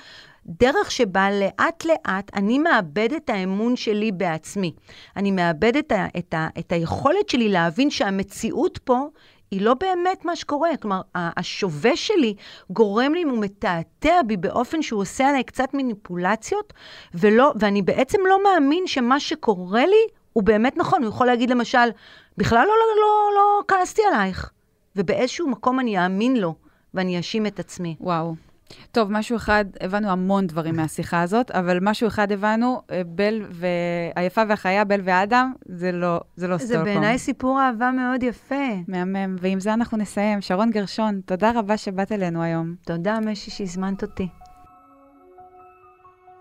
דרך 0.45 0.91
שבה 0.91 1.27
לאט 1.31 1.85
לאט 1.85 2.31
אני 2.33 2.59
מאבד 2.59 3.13
את 3.17 3.29
האמון 3.29 3.75
שלי 3.75 4.11
בעצמי. 4.11 4.71
אני 5.15 5.31
מאבד 5.31 5.77
את, 5.77 5.91
ה, 5.91 6.05
את, 6.17 6.33
ה, 6.33 6.47
את 6.59 6.71
היכולת 6.71 7.29
שלי 7.29 7.49
להבין 7.49 7.89
שהמציאות 7.89 8.79
פה 8.83 9.07
היא 9.51 9.61
לא 9.61 9.73
באמת 9.73 10.25
מה 10.25 10.35
שקורה. 10.35 10.69
כלומר, 10.81 11.01
השווה 11.15 11.95
שלי 11.95 12.35
גורם 12.69 13.13
לי, 13.13 13.23
הוא 13.23 13.39
מתעתע 13.39 14.21
בי 14.27 14.37
באופן 14.37 14.81
שהוא 14.81 15.01
עושה 15.01 15.29
עליי 15.29 15.43
קצת 15.43 15.73
מניפולציות, 15.73 16.73
ולא, 17.13 17.53
ואני 17.59 17.81
בעצם 17.81 18.17
לא 18.29 18.43
מאמין 18.43 18.87
שמה 18.87 19.19
שקורה 19.19 19.85
לי 19.85 20.07
הוא 20.33 20.43
באמת 20.43 20.77
נכון. 20.77 21.03
הוא 21.03 21.09
יכול 21.09 21.27
להגיד 21.27 21.49
למשל, 21.49 21.89
בכלל 22.37 22.67
לא, 22.67 22.73
לא, 22.73 23.01
לא, 23.01 23.31
לא 23.35 23.63
כעסתי 23.67 24.01
עלייך. 24.13 24.51
ובאיזשהו 24.95 25.47
מקום 25.47 25.79
אני 25.79 26.03
אאמין 26.03 26.35
לו, 26.37 26.55
ואני 26.93 27.17
אאשים 27.17 27.45
את 27.45 27.59
עצמי. 27.59 27.95
וואו. 27.99 28.46
טוב, 28.91 29.11
משהו 29.11 29.35
אחד, 29.35 29.65
הבנו 29.81 30.09
המון 30.09 30.47
דברים 30.47 30.75
מהשיחה 30.75 31.21
הזאת, 31.21 31.51
אבל 31.51 31.77
משהו 31.81 32.07
אחד 32.07 32.31
הבנו, 32.31 32.81
אה, 32.91 33.01
בל 33.05 33.41
והיפה 33.49 34.41
והחיה, 34.49 34.83
בל 34.83 35.01
ואדם, 35.03 35.53
זה 35.65 35.91
לא, 35.91 36.19
זה 36.35 36.47
לא 36.47 36.57
סטוקהולם. 36.57 36.85
זה 36.85 36.91
בעיניי 36.91 37.17
סיפור 37.17 37.61
אהבה 37.61 37.91
מאוד 37.91 38.23
יפה. 38.23 38.55
מהמם, 38.87 39.35
ועם 39.41 39.59
זה 39.59 39.73
אנחנו 39.73 39.97
נסיים. 39.97 40.41
שרון 40.41 40.69
גרשון, 40.69 41.21
תודה 41.25 41.51
רבה 41.55 41.77
שבאת 41.77 42.11
אלינו 42.11 42.43
היום. 42.43 42.75
תודה, 42.85 43.19
משי, 43.19 43.51
שהזמנת 43.51 44.01
אותי. 44.01 44.27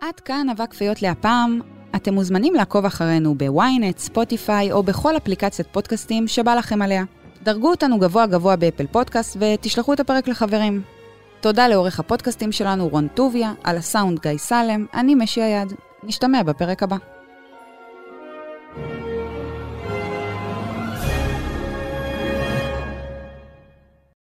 עד 0.01 0.21
כאן 0.21 0.47
אבק 0.51 0.75
פיות 0.75 1.03
להפעם. 1.03 1.61
אתם 1.97 2.15
מוזמנים 2.15 2.55
לעקוב 2.55 2.85
אחרינו 2.85 3.35
בוויינט, 3.35 3.99
ספוטיפיי 3.99 4.73
או 4.73 4.83
בכל 4.83 5.17
אפליקציית 5.17 5.69
פודקאסטים 5.73 6.29
שבא 6.29 6.55
לכם 6.55 6.83
עליה. 6.83 7.05
דרגו 7.43 7.71
אותנו 7.71 7.99
גבוה 7.99 8.27
גבוה 8.27 8.57
באפל 8.57 8.87
פודקאסט 8.87 9.37
ותשלחו 9.41 9.93
את 9.93 10.01
הפרק 10.01 10.29
לחברים. 10.29 10.96
תודה 11.41 11.69
לעורך 11.69 12.01
הפודקאסטים 12.01 12.53
שלנו 12.53 12.89
רון 12.89 13.09
טוביה, 13.09 13.53
על 13.65 13.77
הסאונד 13.77 14.21
גיא 14.21 14.37
סלם, 14.37 14.87
אני 14.95 15.15
משי 15.15 15.43
היד. 15.43 15.73
נשתמע 16.03 16.43
בפרק 16.43 16.83
הבא. 16.83 16.97